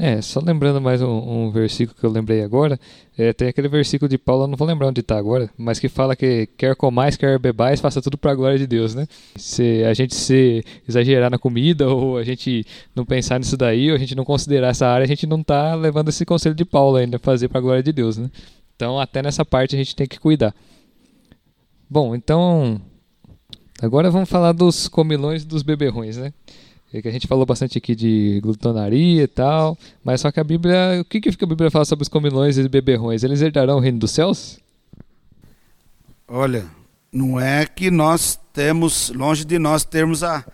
É, 0.00 0.22
só 0.22 0.38
lembrando 0.38 0.80
mais 0.80 1.02
um, 1.02 1.08
um, 1.08 1.50
versículo 1.50 1.98
que 1.98 2.06
eu 2.06 2.10
lembrei 2.10 2.40
agora, 2.40 2.78
é, 3.16 3.32
tem 3.32 3.48
aquele 3.48 3.66
versículo 3.66 4.08
de 4.08 4.16
Paulo, 4.16 4.46
não 4.46 4.56
vou 4.56 4.68
lembrar 4.68 4.86
onde 4.86 5.00
está 5.00 5.18
agora, 5.18 5.50
mas 5.58 5.80
que 5.80 5.88
fala 5.88 6.14
que 6.14 6.46
quer 6.56 6.76
comais, 6.76 7.16
quer 7.16 7.36
bebais, 7.36 7.80
faça 7.80 8.00
tudo 8.00 8.16
para 8.16 8.30
a 8.30 8.34
glória 8.36 8.56
de 8.56 8.64
Deus, 8.64 8.94
né? 8.94 9.08
Se 9.34 9.82
a 9.82 9.92
gente 9.94 10.14
se 10.14 10.64
exagerar 10.88 11.28
na 11.28 11.36
comida, 11.36 11.88
ou 11.88 12.16
a 12.16 12.22
gente 12.22 12.64
não 12.94 13.04
pensar 13.04 13.40
nisso 13.40 13.56
daí, 13.56 13.90
ou 13.90 13.96
a 13.96 13.98
gente 13.98 14.14
não 14.14 14.24
considerar 14.24 14.68
essa 14.68 14.86
área, 14.86 15.02
a 15.02 15.08
gente 15.08 15.26
não 15.26 15.40
está 15.40 15.74
levando 15.74 16.10
esse 16.10 16.24
conselho 16.24 16.54
de 16.54 16.64
Paulo 16.64 16.96
ainda, 16.96 17.18
fazer 17.18 17.48
para 17.48 17.58
a 17.58 17.62
glória 17.62 17.82
de 17.82 17.92
Deus, 17.92 18.16
né? 18.16 18.30
Então, 18.76 19.00
até 19.00 19.20
nessa 19.20 19.44
parte 19.44 19.74
a 19.74 19.78
gente 19.78 19.96
tem 19.96 20.06
que 20.06 20.20
cuidar. 20.20 20.54
Bom, 21.90 22.14
então, 22.14 22.80
agora 23.82 24.12
vamos 24.12 24.28
falar 24.28 24.52
dos 24.52 24.86
comilões 24.86 25.44
dos 25.44 25.64
beberrões, 25.64 26.16
né? 26.16 26.32
É 26.92 27.02
que 27.02 27.08
a 27.08 27.10
gente 27.10 27.26
falou 27.26 27.44
bastante 27.44 27.76
aqui 27.76 27.94
de 27.94 28.40
glutonaria 28.42 29.22
e 29.22 29.26
tal, 29.26 29.76
mas 30.02 30.22
só 30.22 30.32
que 30.32 30.40
a 30.40 30.44
Bíblia, 30.44 31.00
o 31.02 31.04
que, 31.04 31.20
que 31.20 31.44
a 31.44 31.46
Bíblia 31.46 31.70
fala 31.70 31.84
sobre 31.84 32.02
os 32.02 32.08
comilões 32.08 32.56
e 32.56 32.66
beberrões? 32.66 33.22
Eles 33.22 33.42
herdarão 33.42 33.76
o 33.76 33.80
reino 33.80 33.98
dos 33.98 34.10
céus? 34.10 34.58
Olha, 36.26 36.66
não 37.12 37.38
é 37.38 37.66
que 37.66 37.90
nós 37.90 38.40
temos, 38.54 39.10
longe 39.10 39.44
de 39.44 39.58
nós 39.58 39.84
termos 39.84 40.24
a, 40.24 40.44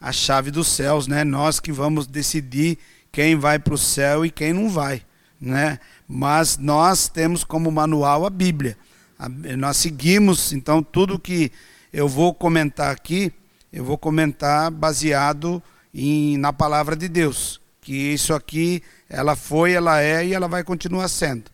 a 0.00 0.12
chave 0.12 0.52
dos 0.52 0.68
céus, 0.68 1.08
né? 1.08 1.24
Nós 1.24 1.58
que 1.58 1.72
vamos 1.72 2.06
decidir 2.06 2.78
quem 3.10 3.34
vai 3.34 3.58
para 3.58 3.74
o 3.74 3.78
céu 3.78 4.24
e 4.24 4.30
quem 4.30 4.52
não 4.52 4.68
vai, 4.68 5.02
né? 5.40 5.80
Mas 6.06 6.56
nós 6.56 7.08
temos 7.08 7.42
como 7.42 7.70
manual 7.70 8.24
a 8.24 8.30
Bíblia. 8.30 8.76
A, 9.18 9.28
nós 9.28 9.76
seguimos, 9.76 10.52
então 10.52 10.84
tudo 10.84 11.18
que 11.18 11.50
eu 11.92 12.06
vou 12.08 12.32
comentar 12.32 12.92
aqui, 12.92 13.32
eu 13.72 13.84
vou 13.84 13.98
comentar 13.98 14.70
baseado 14.70 15.60
em, 15.94 16.36
na 16.36 16.52
palavra 16.52 16.96
de 16.96 17.08
Deus, 17.08 17.60
que 17.80 17.94
isso 17.94 18.32
aqui 18.34 18.82
ela 19.08 19.34
foi, 19.34 19.72
ela 19.72 20.00
é 20.00 20.26
e 20.26 20.34
ela 20.34 20.48
vai 20.48 20.62
continuar 20.62 21.08
sendo. 21.08 21.50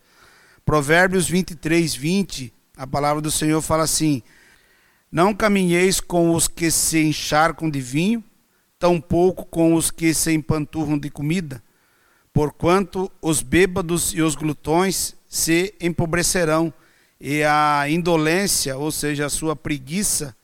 Provérbios 0.65 1.27
23, 1.29 1.95
20, 1.95 2.53
a 2.77 2.85
palavra 2.85 3.21
do 3.21 3.31
Senhor 3.31 3.61
fala 3.61 3.83
assim: 3.83 4.21
Não 5.11 5.33
caminheis 5.33 5.99
com 5.99 6.35
os 6.35 6.47
que 6.47 6.69
se 6.69 7.01
encharcam 7.01 7.69
de 7.69 7.81
vinho, 7.81 8.23
tampouco 8.77 9.45
com 9.45 9.73
os 9.73 9.89
que 9.89 10.13
se 10.13 10.31
empanturram 10.33 10.97
de 10.97 11.09
comida, 11.09 11.63
porquanto 12.33 13.11
os 13.21 13.41
bêbados 13.41 14.13
e 14.13 14.21
os 14.21 14.35
glutões 14.35 15.15
se 15.27 15.73
empobrecerão, 15.81 16.71
e 17.19 17.43
a 17.43 17.85
indolência, 17.89 18.77
ou 18.77 18.91
seja, 18.91 19.25
a 19.25 19.29
sua 19.29 19.55
preguiça, 19.55 20.35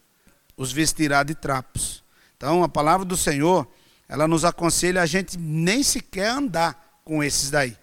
os 0.58 0.72
vestirá 0.72 1.22
de 1.24 1.36
trapos. 1.36 2.04
Então, 2.36 2.64
a 2.64 2.70
palavra 2.70 3.06
do 3.06 3.16
Senhor, 3.16 3.68
ela 4.14 4.28
nos 4.28 4.46
aconselha 4.46 5.02
a 5.02 5.08
gente 5.08 5.40
nem 5.40 5.82
sequer 5.82 6.30
andar 6.30 7.00
com 7.04 7.24
esses 7.24 7.50
daí. 7.50 7.76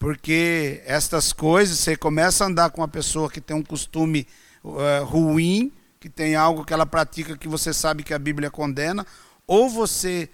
Porque 0.00 0.82
estas 0.84 1.32
coisas, 1.32 1.78
você 1.78 1.96
começa 1.96 2.42
a 2.42 2.48
andar 2.48 2.70
com 2.70 2.80
uma 2.80 2.88
pessoa 2.88 3.30
que 3.30 3.40
tem 3.40 3.56
um 3.56 3.62
costume 3.62 4.26
uh, 4.64 5.04
ruim, 5.04 5.72
que 6.00 6.08
tem 6.08 6.34
algo 6.34 6.64
que 6.64 6.74
ela 6.74 6.84
pratica 6.84 7.38
que 7.38 7.46
você 7.46 7.72
sabe 7.72 8.02
que 8.02 8.12
a 8.12 8.18
Bíblia 8.18 8.50
condena, 8.50 9.06
ou 9.46 9.70
você 9.70 10.28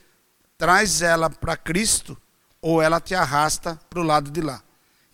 traz 0.56 1.02
ela 1.02 1.28
para 1.28 1.54
Cristo, 1.54 2.16
ou 2.62 2.80
ela 2.80 2.98
te 2.98 3.14
arrasta 3.14 3.78
para 3.90 4.00
o 4.00 4.04
lado 4.04 4.30
de 4.30 4.40
lá. 4.40 4.62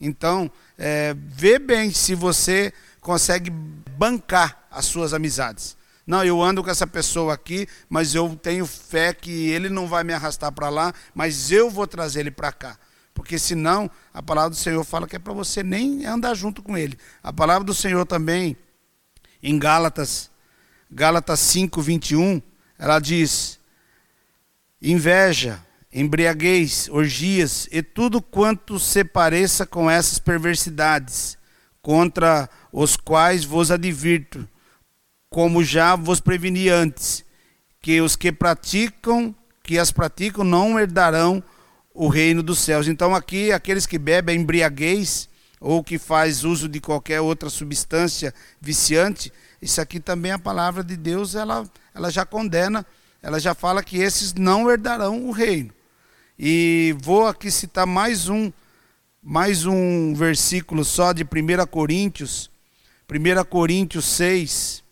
Então, 0.01 0.49
é, 0.79 1.17
vê 1.19 1.59
bem 1.59 1.91
se 1.91 2.15
você 2.15 2.73
consegue 3.01 3.51
bancar 3.51 4.69
as 4.71 4.85
suas 4.85 5.13
amizades. 5.13 5.77
Não, 6.07 6.25
eu 6.25 6.41
ando 6.41 6.63
com 6.63 6.71
essa 6.71 6.87
pessoa 6.87 7.35
aqui, 7.35 7.67
mas 7.89 8.15
eu 8.15 8.37
tenho 8.37 8.65
fé 8.65 9.13
que 9.13 9.49
ele 9.49 9.69
não 9.69 9.89
vai 9.89 10.05
me 10.05 10.13
arrastar 10.13 10.53
para 10.53 10.69
lá, 10.69 10.95
mas 11.15 11.51
eu 11.51 11.69
vou 11.69 11.87
trazer 11.87 12.21
ele 12.21 12.31
para 12.31 12.53
cá. 12.53 12.79
Porque 13.13 13.39
senão, 13.39 13.91
a 14.15 14.23
palavra 14.23 14.51
do 14.51 14.57
Senhor 14.57 14.85
fala 14.85 15.07
que 15.07 15.17
é 15.17 15.19
para 15.19 15.33
você 15.33 15.63
nem 15.63 16.05
andar 16.07 16.35
junto 16.35 16.63
com 16.63 16.77
ele. 16.77 16.97
A 17.23 17.33
palavra 17.33 17.65
do 17.65 17.75
Senhor 17.75 18.05
também, 18.07 18.57
em 19.43 19.59
Gálatas 19.59 20.31
Gálatas 20.91 21.41
5, 21.41 21.83
21, 21.83 22.41
ela 22.79 23.01
diz: 23.01 23.59
inveja, 24.81 25.61
embriaguez, 25.93 26.89
orgias 26.91 27.69
e 27.73 27.83
tudo 27.83 28.23
quanto 28.23 28.79
se 28.79 29.05
pareça 29.05 29.67
com 29.67 29.91
essas 29.91 30.19
perversidades, 30.19 31.37
contra 31.83 32.49
os 32.73 32.97
quais 32.97 33.45
vos 33.45 33.71
advirto, 33.71 34.49
como 35.37 35.63
já 35.63 35.95
vos 35.95 36.19
preveni 36.19 36.71
antes, 36.71 37.23
que 37.83 38.01
os 38.01 38.17
que 38.17 38.33
praticam, 38.33 39.37
que 39.63 39.79
as 39.79 39.93
praticam, 39.93 40.43
não 40.43 40.81
herdarão 40.81 41.45
o 41.93 42.09
reino 42.09 42.43
dos 42.43 42.59
céus. 42.61 42.89
Então 42.89 43.15
aqui 43.15 43.53
aqueles 43.53 43.85
que 43.85 43.99
bebem 43.99 44.41
embriaguez 44.41 45.29
ou 45.61 45.85
que 45.85 45.99
faz 45.99 46.43
uso 46.43 46.67
de 46.71 46.81
qualquer 46.81 47.21
outra 47.21 47.51
substância 47.51 48.33
viciante, 48.59 49.31
isso 49.61 49.79
aqui 49.79 50.01
também 50.01 50.33
a 50.33 50.39
palavra 50.39 50.83
de 50.83 50.97
Deus, 50.97 51.35
ela, 51.35 51.69
ela 51.95 52.09
já 52.09 52.25
condena, 52.25 52.87
ela 53.23 53.39
já 53.39 53.55
fala 53.55 53.83
que 53.83 53.99
esses 53.99 54.33
não 54.33 54.71
herdarão 54.71 55.29
o 55.29 55.33
reino. 55.33 55.71
E 56.39 56.97
vou 57.03 57.27
aqui 57.27 57.51
citar 57.51 57.87
mais 57.87 58.31
um, 58.31 58.51
mais 59.23 59.67
um 59.67 60.15
versículo 60.15 60.83
só 60.83 61.13
de 61.13 61.25
1 61.25 61.67
Coríntios, 61.67 62.51
1 63.07 63.45
Coríntios 63.45 64.07
6, 64.07 64.86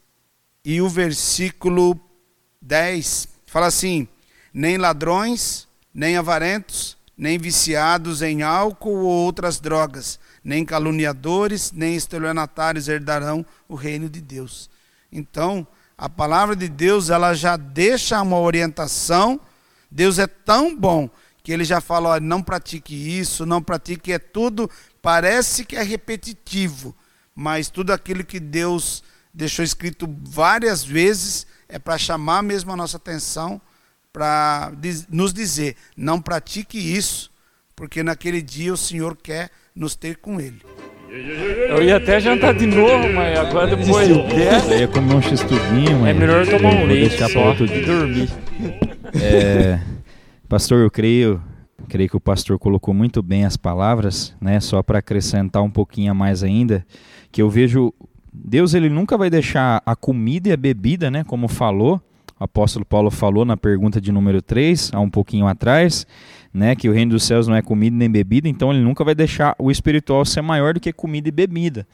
e 0.65 0.81
o 0.81 0.89
versículo 0.89 2.01
10, 2.63 3.29
fala 3.47 3.67
assim: 3.67 4.09
nem 4.53 4.79
ladrões, 4.79 5.69
nem 5.93 6.17
avarentos, 6.17 6.97
nem 7.17 7.39
viciados 7.39 8.23
em 8.23 8.43
álcool 8.43 8.97
ou 8.97 9.05
outras 9.05 9.61
drogas, 9.61 10.19
nem 10.43 10.65
caluniadores, 10.65 11.71
nem 11.73 11.95
estelionatários 11.95 12.89
herdarão 12.89 13.45
o 13.69 13.75
reino 13.75 14.09
de 14.09 14.21
Deus. 14.21 14.71
Então, 15.13 15.67
a 15.97 16.09
palavra 16.09 16.57
de 16.57 16.69
Deus, 16.69 17.11
ela 17.11 17.35
já 17.35 17.57
deixa 17.57 18.21
uma 18.21 18.39
orientação. 18.39 19.41
Deus 19.91 20.19
é 20.19 20.27
tão 20.27 20.77
bom 20.77 21.09
que 21.43 21.53
ele 21.53 21.63
já 21.63 21.81
fala, 21.81 22.09
olha, 22.09 22.21
não 22.21 22.43
pratique 22.43 22.95
isso, 22.95 23.45
não 23.45 23.63
pratique, 23.63 24.13
é 24.13 24.19
tudo, 24.19 24.69
parece 25.03 25.65
que 25.65 25.77
é 25.77 25.83
repetitivo, 25.83 26.97
mas 27.35 27.69
tudo 27.69 27.93
aquilo 27.93 28.25
que 28.25 28.41
Deus 28.41 29.05
deixou 29.35 29.65
escrito 29.65 30.09
várias 30.23 30.85
vezes 30.85 31.47
é 31.69 31.79
para 31.79 31.99
chamar 31.99 32.43
mesmo 32.43 32.73
a 32.73 32.77
nossa 32.77 32.97
atenção, 32.99 33.61
para 34.13 34.73
nos 35.09 35.35
dizer, 35.35 35.75
não 35.97 36.21
pratique 36.21 36.79
isso, 36.79 37.33
porque 37.75 38.03
naquele 38.03 38.41
dia 38.41 38.73
o 38.73 38.77
Senhor 38.77 39.17
quer 39.17 39.51
nos 39.75 39.97
ter 39.97 40.19
com 40.19 40.41
Ele. 40.41 40.63
Eu 41.69 41.83
ia 41.83 41.97
até 41.97 42.21
jantar 42.21 42.55
de 42.55 42.67
novo, 42.67 43.13
mas 43.13 43.39
agora 43.39 43.77
depois 43.77 44.09
dessa... 44.35 44.73
Eu 44.73 44.81
ia 44.81 44.89
comer 44.89 45.15
um 45.15 45.23
x-tubinho, 45.23 46.07
É 46.07 46.13
melhor 46.13 46.47
tomar 46.47 46.75
um 46.75 46.87
leite 46.87 47.17
só 47.33 47.55
e 47.55 47.85
dormir. 47.85 48.31
É, 49.21 49.81
pastor, 50.49 50.81
eu 50.81 50.91
creio, 50.91 51.43
creio 51.89 52.09
que 52.09 52.17
o 52.17 52.21
pastor 52.21 52.59
colocou 52.59 52.95
muito 52.95 53.23
bem 53.23 53.45
as 53.45 53.57
palavras, 53.57 54.35
né? 54.41 54.61
Só 54.61 54.83
para 54.83 54.99
acrescentar 54.99 55.63
um 55.63 55.71
pouquinho 55.71 56.11
a 56.13 56.15
mais 56.15 56.43
ainda, 56.43 56.85
que 57.31 57.43
eu 57.43 57.51
vejo 57.51 57.93
Deus 58.35 58.75
ele 58.75 58.91
nunca 58.91 59.17
vai 59.17 59.31
deixar 59.31 59.81
a 59.87 59.95
comida 59.95 60.49
e 60.49 60.53
a 60.53 60.57
bebida, 60.57 61.09
né, 61.09 61.23
como 61.23 61.47
falou, 61.47 62.03
o 62.39 62.43
apóstolo 62.43 62.85
Paulo 62.85 63.09
falou 63.09 63.45
na 63.45 63.57
pergunta 63.57 64.01
de 64.01 64.11
número 64.11 64.43
3, 64.43 64.91
há 64.93 64.99
um 64.99 65.09
pouquinho 65.09 65.47
atrás, 65.47 66.05
né, 66.53 66.75
que 66.75 66.89
o 66.89 66.93
reino 66.93 67.13
dos 67.13 67.23
céus 67.23 67.47
não 67.47 67.55
é 67.55 67.63
comida 67.63 67.97
nem 67.97 68.11
bebida, 68.11 68.49
então 68.49 68.73
ele 68.73 68.83
nunca 68.83 69.05
vai 69.05 69.15
deixar 69.15 69.55
o 69.57 69.71
espiritual 69.71 70.25
ser 70.25 70.43
maior 70.43 70.75
do 70.75 70.81
que 70.81 70.93
comida 70.93 71.29
e 71.29 71.33
bebida. 71.33 71.87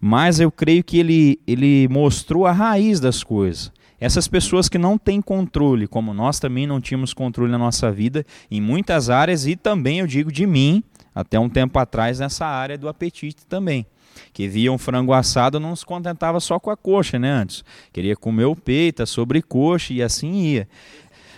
Mas 0.00 0.38
eu 0.38 0.52
creio 0.52 0.84
que 0.84 0.98
ele, 0.98 1.40
ele 1.46 1.88
mostrou 1.88 2.46
a 2.46 2.52
raiz 2.52 3.00
das 3.00 3.24
coisas. 3.24 3.72
Essas 4.00 4.26
pessoas 4.26 4.68
que 4.68 4.78
não 4.78 4.96
têm 4.96 5.20
controle, 5.20 5.86
como 5.88 6.14
nós 6.14 6.38
também 6.38 6.66
não 6.66 6.80
tínhamos 6.80 7.12
controle 7.12 7.50
na 7.50 7.58
nossa 7.58 7.90
vida, 7.90 8.24
em 8.50 8.60
muitas 8.60 9.10
áreas, 9.10 9.46
e 9.46 9.56
também 9.56 9.98
eu 9.98 10.06
digo 10.06 10.30
de 10.30 10.46
mim, 10.46 10.82
até 11.14 11.38
um 11.38 11.48
tempo 11.48 11.78
atrás, 11.78 12.20
nessa 12.20 12.46
área 12.46 12.78
do 12.78 12.88
apetite 12.88 13.46
também. 13.46 13.86
Que 14.32 14.48
via 14.48 14.72
um 14.72 14.78
frango 14.78 15.12
assado 15.12 15.58
não 15.58 15.74
se 15.74 15.84
contentava 15.84 16.40
só 16.40 16.58
com 16.58 16.70
a 16.70 16.76
coxa, 16.76 17.18
né? 17.18 17.30
Antes 17.30 17.64
queria 17.92 18.16
comer 18.16 18.44
o 18.44 18.56
peito, 18.56 19.02
a 19.02 19.06
sobrecoxa 19.06 19.92
e 19.92 20.02
assim 20.02 20.32
ia. 20.42 20.68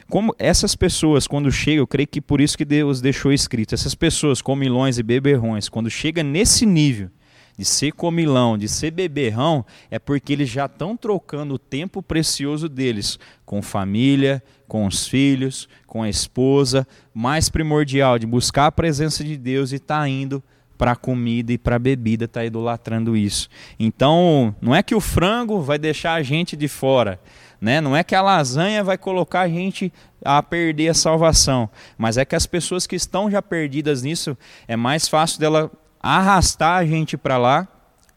Como 0.09 0.35
essas 0.39 0.75
pessoas, 0.75 1.27
quando 1.27 1.51
chegam, 1.51 1.83
eu 1.83 1.87
creio 1.87 2.07
que 2.07 2.21
por 2.21 2.41
isso 2.41 2.59
que 2.59 2.65
Deus 2.65 3.01
deixou 3.01 3.33
escrito, 3.33 3.75
essas 3.75 3.95
pessoas, 3.95 4.43
comilões 4.43 4.99
e 4.99 5.03
beberrões, 5.03 5.69
quando 5.69 5.89
chega 5.89 6.23
nesse 6.23 6.67
nível 6.67 7.11
de 7.57 7.65
ser 7.65 7.93
comilão, 7.93 8.59
de 8.59 8.69
ser 8.69 8.91
beberrão, 8.91 9.65
é 9.91 9.99
porque 9.99 10.33
eles 10.33 10.49
já 10.49 10.67
estão 10.67 10.97
trocando 10.97 11.55
o 11.55 11.59
tempo 11.59 12.03
precioso 12.03 12.69
deles 12.69 13.19
com 13.45 13.63
família, 13.63 14.43
com 14.67 14.87
os 14.87 15.07
filhos, 15.07 15.69
com 15.87 16.03
a 16.03 16.09
esposa, 16.09 16.87
mais 17.13 17.49
primordial, 17.49 18.19
de 18.19 18.27
buscar 18.27 18.67
a 18.67 18.73
presença 18.73 19.23
de 19.23 19.37
Deus 19.37 19.73
e 19.73 19.79
tá 19.79 20.07
indo 20.09 20.43
para 20.85 20.95
comida 20.95 21.51
e 21.51 21.57
para 21.57 21.79
bebida, 21.79 22.27
está 22.27 22.45
idolatrando 22.45 23.17
isso. 23.17 23.49
Então, 23.81 24.55
não 24.61 24.75
é 24.75 24.83
que 24.83 24.95
o 24.95 25.01
frango 25.01 25.63
vai 25.63 25.79
deixar 25.79 26.13
a 26.13 26.23
gente 26.23 26.55
de 26.55 26.69
fora, 26.69 27.19
né? 27.59 27.81
não 27.81 27.97
é 27.97 28.05
que 28.05 28.15
a 28.15 28.21
lasanha 28.21 28.85
vai 28.85 28.99
colocar 28.99 29.41
a 29.41 29.49
gente 29.49 29.91
a 30.23 30.43
perder 30.43 30.91
a 30.91 30.95
salvação, 30.95 31.71
mas 31.97 32.19
é 32.19 32.25
que 32.27 32.37
as 32.37 32.45
pessoas 32.45 32.87
que 32.87 32.95
estão 32.95 33.31
já 33.31 33.41
perdidas 33.41 34.03
nisso, 34.03 34.37
é 34.69 34.77
mais 34.77 35.09
fácil 35.09 35.41
dela 35.41 35.73
arrastar 36.03 36.77
a 36.81 36.85
gente 36.85 37.17
para 37.17 37.39
lá. 37.39 37.67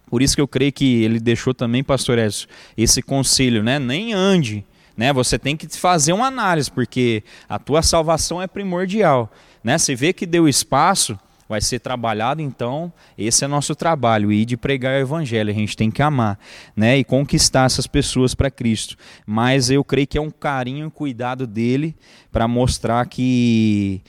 Por 0.07 0.21
isso 0.21 0.35
que 0.35 0.41
eu 0.41 0.47
creio 0.47 0.73
que 0.73 1.05
ele 1.05 1.21
deixou 1.21 1.53
também, 1.53 1.85
pastor 1.85 2.19
Edson, 2.19 2.47
esse 2.77 3.01
conselho, 3.01 3.63
né? 3.63 3.79
Nem 3.79 4.11
ande, 4.13 4.65
né? 4.97 5.13
Você 5.13 5.39
tem 5.39 5.55
que 5.55 5.69
fazer 5.69 6.11
uma 6.11 6.27
análise, 6.27 6.69
porque 6.69 7.23
a 7.47 7.57
tua 7.57 7.81
salvação 7.81 8.41
é 8.41 8.47
primordial, 8.47 9.31
né? 9.63 9.77
Você 9.77 9.95
vê 9.95 10.11
que 10.11 10.25
deu 10.25 10.49
espaço, 10.49 11.17
vai 11.47 11.61
ser 11.61 11.79
trabalhado, 11.79 12.41
então 12.41 12.91
esse 13.17 13.45
é 13.45 13.47
nosso 13.47 13.75
trabalho, 13.75 14.31
ir 14.31 14.45
de 14.45 14.57
pregar 14.57 14.97
o 14.97 15.01
evangelho, 15.01 15.49
a 15.49 15.53
gente 15.53 15.77
tem 15.77 15.89
que 15.89 16.01
amar, 16.01 16.37
né, 16.75 16.97
e 16.97 17.03
conquistar 17.03 17.65
essas 17.65 17.87
pessoas 17.87 18.35
para 18.35 18.51
Cristo. 18.51 18.95
Mas 19.25 19.69
eu 19.69 19.83
creio 19.83 20.07
que 20.07 20.17
é 20.17 20.21
um 20.21 20.29
carinho 20.29 20.87
e 20.87 20.91
cuidado 20.91 21.47
dele 21.47 21.95
para 22.31 22.47
mostrar 22.47 23.05
que 23.07 24.01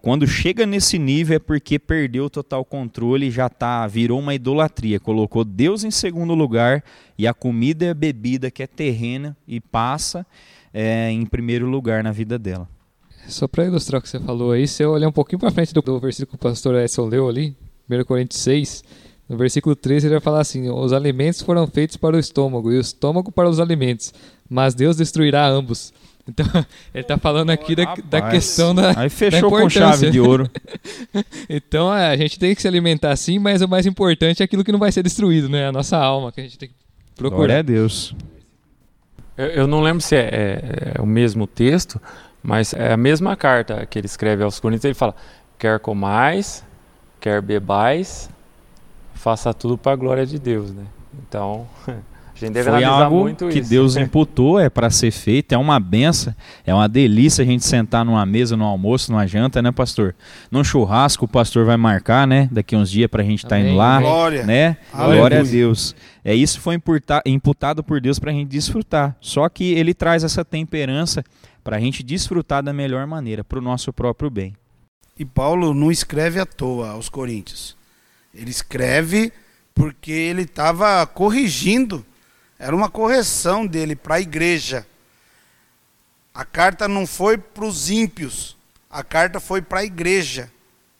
quando 0.00 0.26
chega 0.26 0.66
nesse 0.66 0.98
nível 0.98 1.36
é 1.36 1.38
porque 1.38 1.78
perdeu 1.78 2.24
o 2.24 2.30
total 2.30 2.64
controle 2.64 3.26
e 3.26 3.30
já 3.30 3.48
tá 3.48 3.86
virou 3.86 4.18
uma 4.18 4.34
idolatria, 4.34 4.98
colocou 4.98 5.44
Deus 5.44 5.84
em 5.84 5.90
segundo 5.90 6.34
lugar 6.34 6.82
e 7.16 7.26
a 7.26 7.34
comida 7.34 7.84
e 7.84 7.90
a 7.90 7.94
bebida 7.94 8.50
que 8.50 8.62
é 8.62 8.66
terrena 8.66 9.36
e 9.46 9.60
passa 9.60 10.26
é, 10.74 11.10
em 11.10 11.24
primeiro 11.24 11.68
lugar 11.68 12.02
na 12.02 12.10
vida 12.10 12.38
dela. 12.38 12.68
Só 13.28 13.46
para 13.46 13.64
ilustrar 13.66 13.98
o 13.98 14.02
que 14.02 14.08
você 14.08 14.18
falou 14.18 14.52
aí, 14.52 14.66
se 14.66 14.82
eu 14.82 14.90
olhar 14.90 15.08
um 15.08 15.12
pouquinho 15.12 15.38
para 15.38 15.50
frente 15.50 15.72
do, 15.74 15.82
do 15.82 16.00
versículo 16.00 16.30
que 16.38 16.46
o 16.46 16.50
pastor 16.50 16.74
Edson 16.76 17.06
leu 17.06 17.28
ali, 17.28 17.54
1 17.90 18.04
Coríntios 18.04 18.40
6, 18.40 18.82
no 19.28 19.36
versículo 19.36 19.76
13 19.76 20.06
ele 20.06 20.14
vai 20.14 20.20
falar 20.20 20.40
assim: 20.40 20.70
Os 20.70 20.92
alimentos 20.92 21.42
foram 21.42 21.66
feitos 21.66 21.96
para 21.96 22.16
o 22.16 22.18
estômago, 22.18 22.72
e 22.72 22.78
o 22.78 22.80
estômago 22.80 23.30
para 23.30 23.48
os 23.48 23.60
alimentos, 23.60 24.12
mas 24.48 24.74
Deus 24.74 24.96
destruirá 24.96 25.46
ambos. 25.46 25.92
Então, 26.30 26.44
ele 26.92 27.00
está 27.04 27.16
falando 27.16 27.48
aqui 27.48 27.74
da, 27.74 27.94
da 28.04 28.28
questão 28.30 28.74
da. 28.74 28.92
Aí 29.00 29.08
fechou 29.08 29.48
com 29.48 29.60
importância. 29.60 29.80
chave 29.80 30.10
de 30.10 30.20
ouro. 30.20 30.46
Então, 31.48 31.94
é, 31.94 32.08
a 32.10 32.16
gente 32.18 32.38
tem 32.38 32.54
que 32.54 32.60
se 32.60 32.68
alimentar 32.68 33.16
sim, 33.16 33.38
mas 33.38 33.62
o 33.62 33.66
mais 33.68 33.86
importante 33.86 34.42
é 34.42 34.44
aquilo 34.44 34.62
que 34.62 34.70
não 34.70 34.78
vai 34.78 34.92
ser 34.92 35.02
destruído, 35.02 35.48
né? 35.48 35.68
A 35.68 35.72
nossa 35.72 35.96
alma, 35.96 36.30
que 36.30 36.38
a 36.42 36.44
gente 36.44 36.58
tem 36.58 36.68
que 36.68 36.74
Glória 37.18 37.30
procurar. 37.30 37.58
a 37.60 37.62
Deus. 37.62 38.14
Eu, 39.38 39.46
eu 39.46 39.66
não 39.66 39.80
lembro 39.80 40.02
se 40.02 40.16
é, 40.16 40.20
é- 40.20 40.92
é 40.96 41.00
o 41.00 41.06
mesmo 41.06 41.46
texto, 41.46 41.98
mas 42.42 42.72
é 42.72 42.92
a 42.92 42.96
mesma 42.96 43.36
carta 43.36 43.84
que 43.86 43.98
ele 43.98 44.06
escreve 44.06 44.42
aos 44.42 44.58
Coríntios. 44.60 44.84
Ele 44.84 44.94
fala: 44.94 45.14
quer 45.58 45.78
comais, 45.80 46.64
quer 47.20 47.42
bebais, 47.42 48.30
faça 49.14 49.52
tudo 49.52 49.76
para 49.76 49.92
a 49.92 49.96
glória 49.96 50.24
de 50.26 50.38
Deus, 50.38 50.72
né? 50.72 50.84
Então, 51.28 51.66
a 51.86 52.38
gente 52.38 52.52
deve 52.52 52.70
Foi 52.70 52.84
analisar 52.84 53.04
algo 53.06 53.18
muito 53.20 53.48
que 53.48 53.58
isso. 53.58 53.70
Deus 53.70 53.96
imputou, 53.98 54.60
é 54.60 54.70
para 54.70 54.88
ser 54.90 55.10
feito, 55.10 55.52
é 55.52 55.58
uma 55.58 55.80
benção, 55.80 56.32
é 56.64 56.72
uma 56.72 56.88
delícia 56.88 57.42
a 57.42 57.46
gente 57.46 57.64
sentar 57.64 58.04
numa 58.04 58.24
mesa, 58.24 58.56
no 58.56 58.64
almoço, 58.64 59.10
numa 59.10 59.26
janta, 59.26 59.60
né, 59.60 59.72
pastor? 59.72 60.14
Num 60.50 60.62
churrasco, 60.62 61.24
o 61.24 61.28
pastor 61.28 61.66
vai 61.66 61.76
marcar, 61.76 62.26
né? 62.26 62.48
Daqui 62.52 62.76
uns 62.76 62.88
dias 62.90 63.10
para 63.10 63.22
a 63.22 63.26
gente 63.26 63.44
estar 63.44 63.56
Amém, 63.56 63.68
indo 63.70 63.76
lá. 63.76 64.00
Glória. 64.00 64.46
né? 64.46 64.76
Aleluia. 64.92 65.18
Glória 65.18 65.40
a 65.40 65.42
Deus. 65.42 65.96
É 66.24 66.34
isso 66.34 66.60
foi 66.60 66.76
imputa- 66.76 67.22
imputado 67.26 67.82
por 67.82 68.00
Deus 68.00 68.18
para 68.20 68.30
a 68.30 68.34
gente 68.34 68.48
desfrutar. 68.48 69.16
Só 69.20 69.48
que 69.48 69.72
Ele 69.72 69.92
traz 69.92 70.22
essa 70.22 70.44
temperança 70.44 71.24
para 71.68 71.76
a 71.76 71.80
gente 71.80 72.02
desfrutar 72.02 72.62
da 72.62 72.72
melhor 72.72 73.06
maneira, 73.06 73.44
para 73.44 73.58
o 73.58 73.60
nosso 73.60 73.92
próprio 73.92 74.30
bem. 74.30 74.56
E 75.18 75.22
Paulo 75.22 75.74
não 75.74 75.92
escreve 75.92 76.40
à 76.40 76.46
toa 76.46 76.92
aos 76.92 77.10
Coríntios. 77.10 77.76
Ele 78.32 78.50
escreve 78.50 79.30
porque 79.74 80.10
ele 80.10 80.44
estava 80.44 81.06
corrigindo. 81.06 82.06
Era 82.58 82.74
uma 82.74 82.88
correção 82.88 83.66
dele 83.66 83.94
para 83.94 84.14
a 84.14 84.20
igreja. 84.22 84.86
A 86.32 86.42
carta 86.42 86.88
não 86.88 87.06
foi 87.06 87.36
para 87.36 87.66
os 87.66 87.90
ímpios. 87.90 88.56
A 88.88 89.04
carta 89.04 89.38
foi 89.38 89.60
para 89.60 89.80
a 89.80 89.84
igreja. 89.84 90.50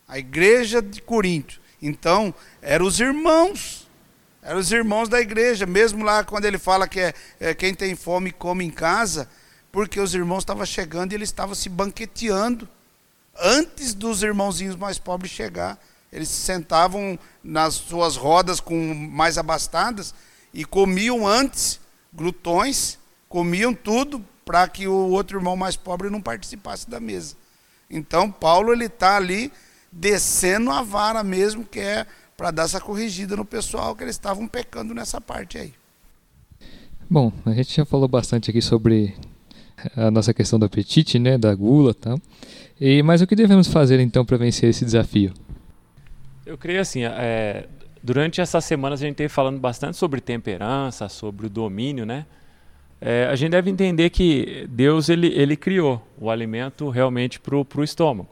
A 0.06 0.18
igreja 0.18 0.82
de 0.82 1.00
Corinto. 1.00 1.62
Então, 1.80 2.34
eram 2.60 2.84
os 2.84 3.00
irmãos. 3.00 3.88
Eram 4.42 4.60
os 4.60 4.70
irmãos 4.70 5.08
da 5.08 5.18
igreja. 5.18 5.64
Mesmo 5.64 6.04
lá 6.04 6.24
quando 6.24 6.44
ele 6.44 6.58
fala 6.58 6.86
que 6.86 7.00
é, 7.00 7.14
é 7.40 7.54
quem 7.54 7.74
tem 7.74 7.96
fome 7.96 8.30
come 8.30 8.66
em 8.66 8.70
casa. 8.70 9.30
Porque 9.70 10.00
os 10.00 10.14
irmãos 10.14 10.38
estavam 10.38 10.64
chegando 10.64 11.12
e 11.12 11.14
eles 11.14 11.28
estavam 11.28 11.54
se 11.54 11.68
banqueteando 11.68 12.68
antes 13.38 13.94
dos 13.94 14.22
irmãozinhos 14.22 14.76
mais 14.76 14.98
pobres 14.98 15.30
chegar. 15.30 15.78
Eles 16.12 16.28
se 16.28 16.40
sentavam 16.40 17.18
nas 17.44 17.74
suas 17.74 18.16
rodas 18.16 18.60
com 18.60 18.94
mais 18.94 19.36
abastadas 19.36 20.14
e 20.52 20.64
comiam 20.64 21.26
antes, 21.26 21.78
glutões, 22.12 22.98
comiam 23.28 23.74
tudo 23.74 24.24
para 24.44 24.66
que 24.66 24.88
o 24.88 25.10
outro 25.10 25.38
irmão 25.38 25.56
mais 25.56 25.76
pobre 25.76 26.08
não 26.08 26.22
participasse 26.22 26.88
da 26.88 26.98
mesa. 26.98 27.36
Então 27.90 28.30
Paulo 28.30 28.72
ele 28.72 28.86
está 28.86 29.16
ali 29.16 29.52
descendo 29.92 30.70
a 30.70 30.82
vara 30.82 31.22
mesmo, 31.22 31.64
que 31.64 31.80
é 31.80 32.06
para 32.36 32.50
dar 32.50 32.64
essa 32.64 32.80
corrigida 32.80 33.36
no 33.36 33.44
pessoal 33.44 33.94
que 33.94 34.04
eles 34.04 34.14
estavam 34.14 34.46
pecando 34.46 34.94
nessa 34.94 35.20
parte 35.20 35.58
aí. 35.58 35.74
Bom, 37.10 37.32
a 37.44 37.52
gente 37.52 37.74
já 37.74 37.84
falou 37.84 38.06
bastante 38.06 38.50
aqui 38.50 38.62
sobre 38.62 39.14
a 39.96 40.10
nossa 40.10 40.34
questão 40.34 40.58
do 40.58 40.66
apetite, 40.66 41.18
né, 41.18 41.38
da 41.38 41.54
gula, 41.54 41.94
tá? 41.94 42.16
E 42.80 43.02
mas 43.02 43.20
o 43.20 43.26
que 43.26 43.34
devemos 43.34 43.68
fazer 43.68 44.00
então 44.00 44.24
para 44.24 44.36
vencer 44.36 44.70
esse 44.70 44.84
desafio? 44.84 45.32
Eu 46.46 46.56
creio 46.56 46.80
assim, 46.80 47.04
é, 47.04 47.66
durante 48.02 48.40
essas 48.40 48.64
semanas 48.64 49.02
a 49.02 49.06
gente 49.06 49.16
teve 49.16 49.28
falando 49.28 49.58
bastante 49.58 49.96
sobre 49.96 50.20
temperança, 50.20 51.08
sobre 51.08 51.46
o 51.46 51.50
domínio, 51.50 52.06
né? 52.06 52.24
É, 53.00 53.28
a 53.30 53.36
gente 53.36 53.50
deve 53.50 53.70
entender 53.70 54.10
que 54.10 54.66
Deus 54.68 55.08
ele, 55.08 55.28
ele 55.28 55.56
criou 55.56 56.04
o 56.20 56.30
alimento 56.30 56.88
realmente 56.88 57.38
para 57.38 57.56
o 57.56 57.84
estômago, 57.84 58.28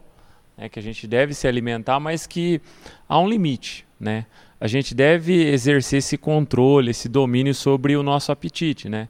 né? 0.57 0.67
que 0.67 0.77
a 0.77 0.81
gente 0.81 1.07
deve 1.07 1.33
se 1.33 1.47
alimentar, 1.47 1.99
mas 1.99 2.27
que 2.27 2.59
há 3.07 3.17
um 3.19 3.29
limite, 3.29 3.85
né? 3.99 4.25
A 4.59 4.67
gente 4.67 4.95
deve 4.95 5.33
exercer 5.33 5.99
esse 5.99 6.17
controle, 6.17 6.89
esse 6.89 7.07
domínio 7.07 7.53
sobre 7.53 7.95
o 7.95 8.01
nosso 8.01 8.31
apetite, 8.31 8.89
né? 8.89 9.07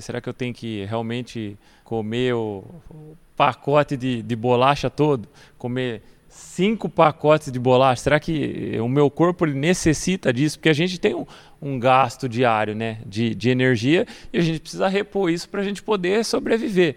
Será 0.00 0.20
que 0.20 0.28
eu 0.28 0.34
tenho 0.34 0.52
que 0.52 0.84
realmente 0.84 1.56
comer 1.84 2.34
o, 2.34 2.64
o 2.90 3.16
pacote 3.36 3.96
de, 3.96 4.22
de 4.22 4.36
bolacha 4.36 4.90
todo? 4.90 5.28
Comer 5.58 6.02
cinco 6.28 6.88
pacotes 6.88 7.50
de 7.50 7.58
bolacha? 7.58 8.02
Será 8.02 8.20
que 8.20 8.78
o 8.80 8.88
meu 8.88 9.10
corpo 9.10 9.46
necessita 9.46 10.32
disso? 10.32 10.58
Porque 10.58 10.68
a 10.68 10.74
gente 10.74 10.98
tem 11.00 11.14
um, 11.14 11.26
um 11.60 11.78
gasto 11.78 12.28
diário 12.28 12.74
né, 12.74 12.98
de, 13.06 13.34
de 13.34 13.48
energia 13.48 14.06
e 14.32 14.38
a 14.38 14.42
gente 14.42 14.60
precisa 14.60 14.88
repor 14.88 15.30
isso 15.30 15.48
para 15.48 15.60
a 15.60 15.64
gente 15.64 15.82
poder 15.82 16.24
sobreviver. 16.24 16.96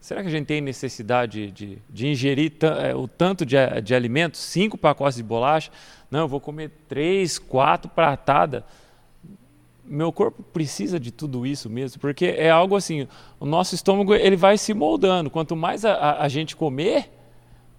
Será 0.00 0.22
que 0.22 0.28
a 0.28 0.30
gente 0.30 0.46
tem 0.46 0.60
necessidade 0.60 1.50
de, 1.50 1.78
de 1.88 2.08
ingerir 2.08 2.52
é, 2.82 2.94
o 2.94 3.06
tanto 3.06 3.44
de, 3.44 3.56
de 3.82 3.94
alimentos? 3.94 4.40
Cinco 4.40 4.78
pacotes 4.78 5.16
de 5.16 5.22
bolacha? 5.22 5.70
Não, 6.10 6.20
eu 6.20 6.28
vou 6.28 6.40
comer 6.40 6.70
três, 6.88 7.38
quatro 7.38 7.90
pratadas 7.90 8.62
meu 9.90 10.12
corpo 10.12 10.40
precisa 10.40 11.00
de 11.00 11.10
tudo 11.10 11.44
isso 11.44 11.68
mesmo, 11.68 12.00
porque 12.00 12.26
é 12.26 12.48
algo 12.48 12.76
assim, 12.76 13.08
o 13.40 13.44
nosso 13.44 13.74
estômago 13.74 14.14
ele 14.14 14.36
vai 14.36 14.56
se 14.56 14.72
moldando. 14.72 15.28
Quanto 15.28 15.56
mais 15.56 15.84
a, 15.84 16.20
a, 16.20 16.28
gente 16.28 16.54
comer, 16.54 17.10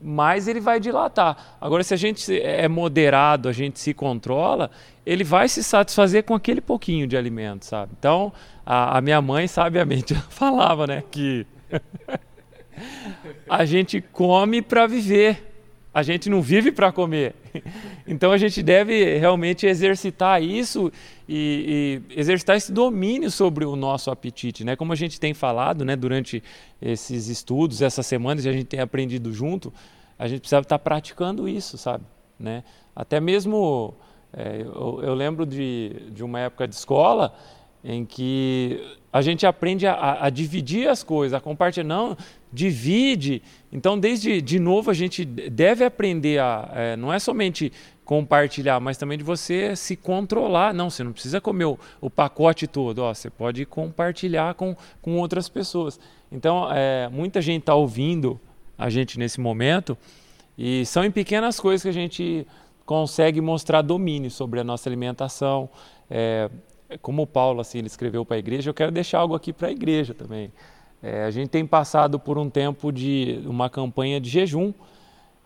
mais 0.02 0.46
ele 0.50 0.60
vai 0.60 0.78
dilatar. 0.78 1.56
Agora, 1.62 1.84
se 1.84 1.94
a 1.94 1.98
gente 1.98 2.38
é 2.42 2.68
moderado, 2.68 3.48
a 3.48 3.54
gente 3.54 3.80
se 3.80 3.94
controla, 3.94 4.70
ele 5.06 5.24
vai 5.24 5.48
se 5.48 5.64
satisfazer 5.64 6.26
com 6.26 6.36
aquele 6.36 6.60
pouquinho 6.60 7.08
de 7.08 7.16
alimento, 7.16 7.64
sabe? 7.66 7.94
Então, 7.98 8.34
a, 8.66 8.98
a 8.98 9.02
minha 9.02 9.22
mãe 9.22 9.48
sabiamente 9.48 10.14
falava, 10.30 10.86
né, 10.86 11.04
que 11.10 11.48
a 13.50 13.64
gente 13.64 14.02
come 14.02 14.62
para 14.62 14.86
viver. 14.86 15.51
A 15.94 16.04
gente 16.04 16.30
não 16.30 16.42
vive 16.42 16.72
para 16.72 16.92
comer. 16.92 17.36
Então 18.08 18.32
a 18.32 18.38
gente 18.38 18.62
deve 18.64 19.18
realmente 19.20 19.66
exercitar 19.66 20.42
isso 20.42 20.92
e, 21.30 22.02
e, 22.10 22.20
exercitar 22.20 22.58
esse 22.58 22.72
domínio 22.72 23.30
sobre 23.32 23.64
o 23.64 23.76
nosso 23.76 24.12
apetite, 24.12 24.66
né? 24.66 24.76
Como 24.76 24.92
a 24.92 24.96
gente 24.96 25.20
tem 25.20 25.34
falado, 25.34 25.86
né, 25.86 25.96
durante 25.96 26.44
esses 26.82 27.28
estudos, 27.28 27.82
essas 27.82 28.06
semanas, 28.06 28.46
a 28.46 28.52
gente 28.52 28.66
tem 28.66 28.80
aprendido 28.80 29.32
junto, 29.32 29.72
a 30.20 30.28
gente 30.28 30.42
precisa 30.42 30.60
estar 30.60 30.80
praticando 30.80 31.48
isso, 31.48 31.78
sabe? 31.78 32.04
Né? 32.40 32.64
Até 32.94 33.20
mesmo 33.20 33.94
é, 34.34 34.62
eu, 34.62 35.00
eu, 35.04 35.14
lembro 35.14 35.46
de, 35.46 36.10
de 36.12 36.24
uma 36.24 36.40
época 36.40 36.68
de 36.68 36.74
escola 36.74 37.34
em 37.84 38.06
que 38.06 38.80
a 39.12 39.22
gente 39.22 39.46
aprende 39.46 39.86
a, 39.86 40.26
a, 40.26 40.30
dividir 40.30 40.88
as 40.88 41.04
coisas, 41.04 41.38
a 41.38 41.42
compartilhar. 41.42 41.86
Não, 41.86 42.16
divide. 42.52 43.42
Então, 43.72 44.00
desde 44.00 44.42
de 44.42 44.60
novo, 44.60 44.90
a 44.90 44.94
gente 44.94 45.26
deve 45.26 45.84
aprender 45.84 46.40
a. 46.40 46.72
É, 46.74 46.96
não 46.96 47.12
é 47.12 47.20
somente 47.20 47.72
compartilhar, 48.06 48.80
mas 48.80 48.98
também 48.98 49.18
de 49.18 49.24
você 49.24 49.76
se 49.76 49.96
controlar. 49.96 50.74
Não, 50.74 50.90
você 50.90 51.04
não 51.04 51.12
precisa 51.12 51.42
comer 51.42 51.66
o, 51.66 51.80
o 52.00 52.10
pacote 52.10 52.68
todo. 52.68 53.00
Ó, 53.00 53.14
você 53.14 53.30
pode 53.30 53.66
compartilhar 53.66 54.54
com, 54.54 54.76
com 55.02 55.18
outras 55.18 55.50
pessoas. 55.50 56.00
Então, 56.32 56.72
é, 56.72 57.10
muita 57.10 57.42
gente 57.42 57.62
está 57.62 57.76
ouvindo 57.76 58.40
a 58.78 58.90
gente 58.90 59.20
nesse 59.20 59.40
momento 59.40 59.98
e 60.58 60.86
são 60.86 61.04
em 61.04 61.12
pequenas 61.12 61.60
coisas 61.60 61.84
que 61.84 61.90
a 61.90 61.94
gente 61.94 62.48
consegue 62.86 63.40
mostrar 63.40 63.82
domínio 63.82 64.32
sobre 64.32 64.60
a 64.60 64.64
nossa 64.64 64.90
alimentação. 64.90 65.70
É, 66.10 66.50
como 66.98 67.24
o 67.24 67.28
Paulo 67.28 67.62
assim, 67.62 67.80
ele 67.80 67.88
escreveu 67.88 68.26
para 68.26 68.36
a 68.36 68.40
igreja, 68.40 68.70
eu 68.70 68.74
quero 68.74 68.92
deixar 68.92 69.20
algo 69.20 69.36
aqui 69.36 69.52
para 69.54 69.68
a 69.68 69.72
igreja 69.72 70.14
também. 70.14 70.52
É, 71.02 71.24
a 71.24 71.32
gente 71.32 71.50
tem 71.50 71.66
passado 71.66 72.20
por 72.20 72.38
um 72.38 72.50
tempo 72.50 72.92
de 72.92 73.42
uma 73.46 73.70
campanha 73.70 74.20
de 74.20 74.30
jejum 74.30 74.74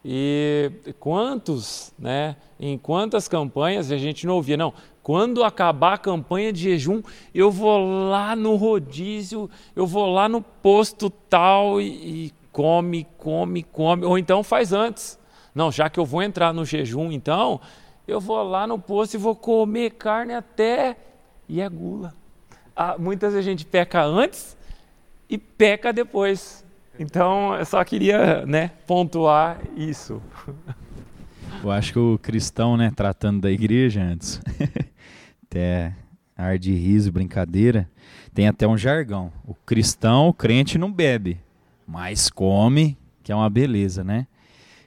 e 0.04 0.72
quantos, 1.00 1.94
né, 1.98 2.36
em 2.60 2.78
quantas 2.78 3.28
campanhas 3.28 3.92
a 3.92 3.98
gente 3.98 4.28
não 4.28 4.36
ouvia, 4.36 4.58
não, 4.58 4.74
quando 5.02 5.44
acabar 5.44 5.94
a 5.94 5.98
campanha 5.98 6.52
de 6.52 6.62
jejum, 6.62 7.02
eu 7.34 7.50
vou 7.50 8.10
lá 8.10 8.36
no 8.36 8.56
rodízio, 8.56 9.50
eu 9.76 9.88
vou 9.88 10.12
lá 10.12 10.28
no 10.28 10.42
posto 10.42 11.10
tal 11.10 11.80
e, 11.80 12.26
e 12.26 12.34
come, 12.52 13.08
come, 13.18 13.64
come, 13.64 14.06
ou 14.06 14.18
então 14.18 14.44
faz 14.44 14.74
antes. 14.74 15.20
Não, 15.54 15.72
já 15.72 15.90
que 15.90 16.00
eu 16.00 16.06
vou 16.06 16.22
entrar 16.22 16.54
no 16.54 16.66
jejum, 16.66 17.12
então, 17.12 17.62
eu 18.08 18.20
vou 18.20 18.44
lá 18.44 18.68
no 18.68 18.78
posto 18.78 19.14
e 19.14 19.18
vou 19.18 19.36
comer 19.36 19.92
carne 19.92 20.34
até 20.34 20.98
e 21.48 21.62
é 21.62 21.70
gula. 21.70 22.14
Ah, 22.76 22.96
muitas 22.98 23.34
vezes 23.34 23.48
a 23.48 23.50
gente 23.50 23.66
peca 23.66 24.04
antes 24.04 24.58
e 25.30 25.38
peca 25.38 25.94
depois. 25.94 26.64
Então, 27.00 27.56
eu 27.56 27.66
só 27.66 27.84
queria 27.84 28.46
né, 28.46 28.72
pontuar 28.88 29.60
isso. 29.76 30.22
Eu 31.64 31.72
acho 31.72 31.94
que 31.94 32.00
o 32.00 32.20
cristão, 32.22 32.78
né, 32.78 32.92
tratando 32.96 33.42
da 33.42 33.52
igreja 33.52 34.02
antes, 34.02 34.42
até 35.44 35.94
ar 36.38 36.58
de 36.58 36.74
riso, 36.74 37.12
brincadeira, 37.12 37.90
tem 38.34 38.48
até 38.48 38.68
um 38.68 38.78
jargão. 38.78 39.32
O 39.46 39.54
cristão, 39.54 40.28
o 40.28 40.34
crente 40.34 40.78
não 40.78 40.92
bebe, 40.92 41.40
mas 41.88 42.30
come, 42.30 42.98
que 43.24 43.32
é 43.32 43.36
uma 43.36 43.50
beleza, 43.50 44.04
né? 44.04 44.28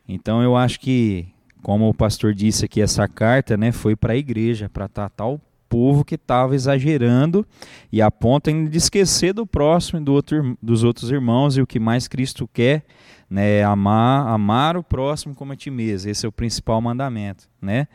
Então 0.07 0.43
eu 0.43 0.57
acho 0.57 0.81
que, 0.81 1.29
como 1.63 1.89
o 1.89 1.95
pastor 1.95 2.35
disse 2.35 2.65
aqui, 2.65 2.81
essa 2.81 3.09
carta, 3.09 3.57
né, 3.57 3.73
foi 3.73 3.97
para 3.97 4.13
a 4.13 4.17
igreja, 4.17 4.69
para 4.69 4.89
tratar 4.89 5.27
o 5.27 5.41
povo 5.69 6.05
que 6.05 6.15
estava 6.15 6.55
exagerando 6.55 7.47
e 7.93 8.01
a 8.01 8.11
ponto 8.11 8.51
de 8.69 8.79
esquecer 8.79 9.33
do 9.33 9.47
próximo 9.47 10.01
e 10.01 10.05
do 10.05 10.13
outro, 10.13 10.57
dos 10.63 10.83
outros 10.83 11.11
irmãos 11.11 11.57
e 11.57 11.63
o 11.63 11.67
que 11.67 11.79
mais 11.79 12.09
Cristo 12.09 12.49
quer, 12.53 12.85
né, 13.31 13.63
amar, 13.63 14.27
amar 14.29 14.77
o 14.77 14.83
próximo 14.83 15.35
como 15.35 15.53
a 15.53 15.57
ti 15.57 15.71
mesmo. 15.71 16.11
Esse 16.11 16.25
é 16.25 16.29
o 16.29 16.33
principal 16.33 16.81
mandamento, 16.81 17.49
né? 17.61 17.87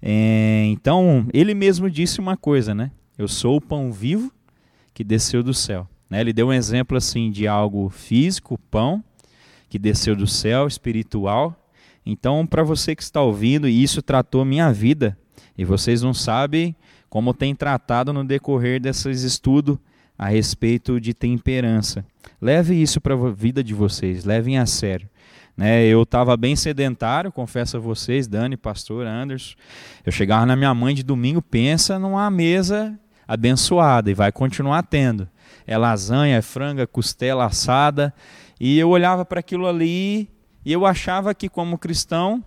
É, 0.00 0.64
então, 0.66 1.26
ele 1.32 1.54
mesmo 1.54 1.90
disse 1.90 2.20
uma 2.20 2.36
coisa, 2.36 2.74
né? 2.74 2.90
Eu 3.16 3.26
sou 3.26 3.56
o 3.56 3.60
pão 3.60 3.90
vivo 3.90 4.32
que 4.94 5.02
desceu 5.02 5.42
do 5.42 5.52
céu. 5.52 5.88
Né? 6.08 6.20
Ele 6.20 6.32
deu 6.32 6.48
um 6.48 6.52
exemplo 6.52 6.96
assim 6.96 7.30
de 7.30 7.48
algo 7.48 7.88
físico, 7.88 8.58
pão, 8.70 9.02
que 9.68 9.78
desceu 9.78 10.14
do 10.14 10.26
céu, 10.26 10.66
espiritual. 10.66 11.54
Então, 12.06 12.46
para 12.46 12.62
você 12.62 12.94
que 12.94 13.02
está 13.02 13.20
ouvindo, 13.20 13.68
e 13.68 13.82
isso 13.82 14.00
tratou 14.00 14.44
minha 14.44 14.72
vida, 14.72 15.18
e 15.56 15.64
vocês 15.64 16.00
não 16.00 16.14
sabem 16.14 16.74
como 17.08 17.32
tem 17.34 17.54
tratado 17.54 18.12
no 18.12 18.24
decorrer 18.24 18.80
desses 18.80 19.22
estudos 19.22 19.78
a 20.18 20.26
respeito 20.28 21.00
de 21.00 21.14
temperança. 21.14 22.04
Leve 22.40 22.74
isso 22.74 23.00
para 23.00 23.14
a 23.14 23.30
vida 23.30 23.62
de 23.62 23.72
vocês, 23.72 24.24
levem 24.24 24.58
a 24.58 24.66
sério. 24.66 25.08
Né, 25.56 25.84
eu 25.84 26.02
estava 26.02 26.36
bem 26.36 26.54
sedentário, 26.54 27.32
confesso 27.32 27.76
a 27.76 27.80
vocês, 27.80 28.28
Dani, 28.28 28.56
pastor, 28.56 29.06
Anderson. 29.06 29.56
Eu 30.06 30.12
chegava 30.12 30.46
na 30.46 30.54
minha 30.54 30.72
mãe 30.72 30.94
de 30.94 31.02
domingo, 31.02 31.42
pensa 31.42 31.98
numa 31.98 32.30
mesa 32.30 32.98
abençoada 33.26 34.10
e 34.10 34.14
vai 34.14 34.30
continuar 34.30 34.84
tendo. 34.84 35.28
É 35.66 35.76
lasanha, 35.76 36.36
é 36.36 36.42
franga, 36.42 36.86
costela 36.86 37.44
assada. 37.44 38.14
E 38.60 38.78
eu 38.78 38.88
olhava 38.88 39.24
para 39.24 39.40
aquilo 39.40 39.66
ali 39.66 40.30
e 40.64 40.72
eu 40.72 40.86
achava 40.86 41.34
que, 41.34 41.48
como 41.48 41.76
cristão, 41.78 42.42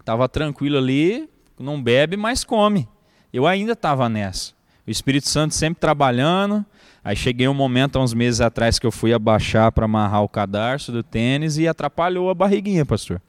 estava 0.00 0.28
tranquilo 0.28 0.78
ali, 0.78 1.28
não 1.58 1.82
bebe, 1.82 2.16
mas 2.16 2.42
come. 2.42 2.88
Eu 3.36 3.46
ainda 3.46 3.72
estava 3.72 4.08
nessa. 4.08 4.52
O 4.86 4.90
Espírito 4.90 5.28
Santo 5.28 5.54
sempre 5.54 5.80
trabalhando, 5.80 6.64
Aí 7.04 7.14
cheguei 7.14 7.46
um 7.46 7.54
momento, 7.54 7.96
há 7.96 8.02
uns 8.02 8.12
meses 8.12 8.40
atrás, 8.40 8.80
que 8.80 8.86
eu 8.86 8.90
fui 8.90 9.12
abaixar 9.12 9.70
para 9.70 9.84
amarrar 9.84 10.24
o 10.24 10.28
cadarço 10.28 10.90
do 10.90 11.04
tênis 11.04 11.56
e 11.56 11.68
atrapalhou 11.68 12.28
a 12.30 12.34
barriguinha, 12.34 12.84
pastor. 12.84 13.22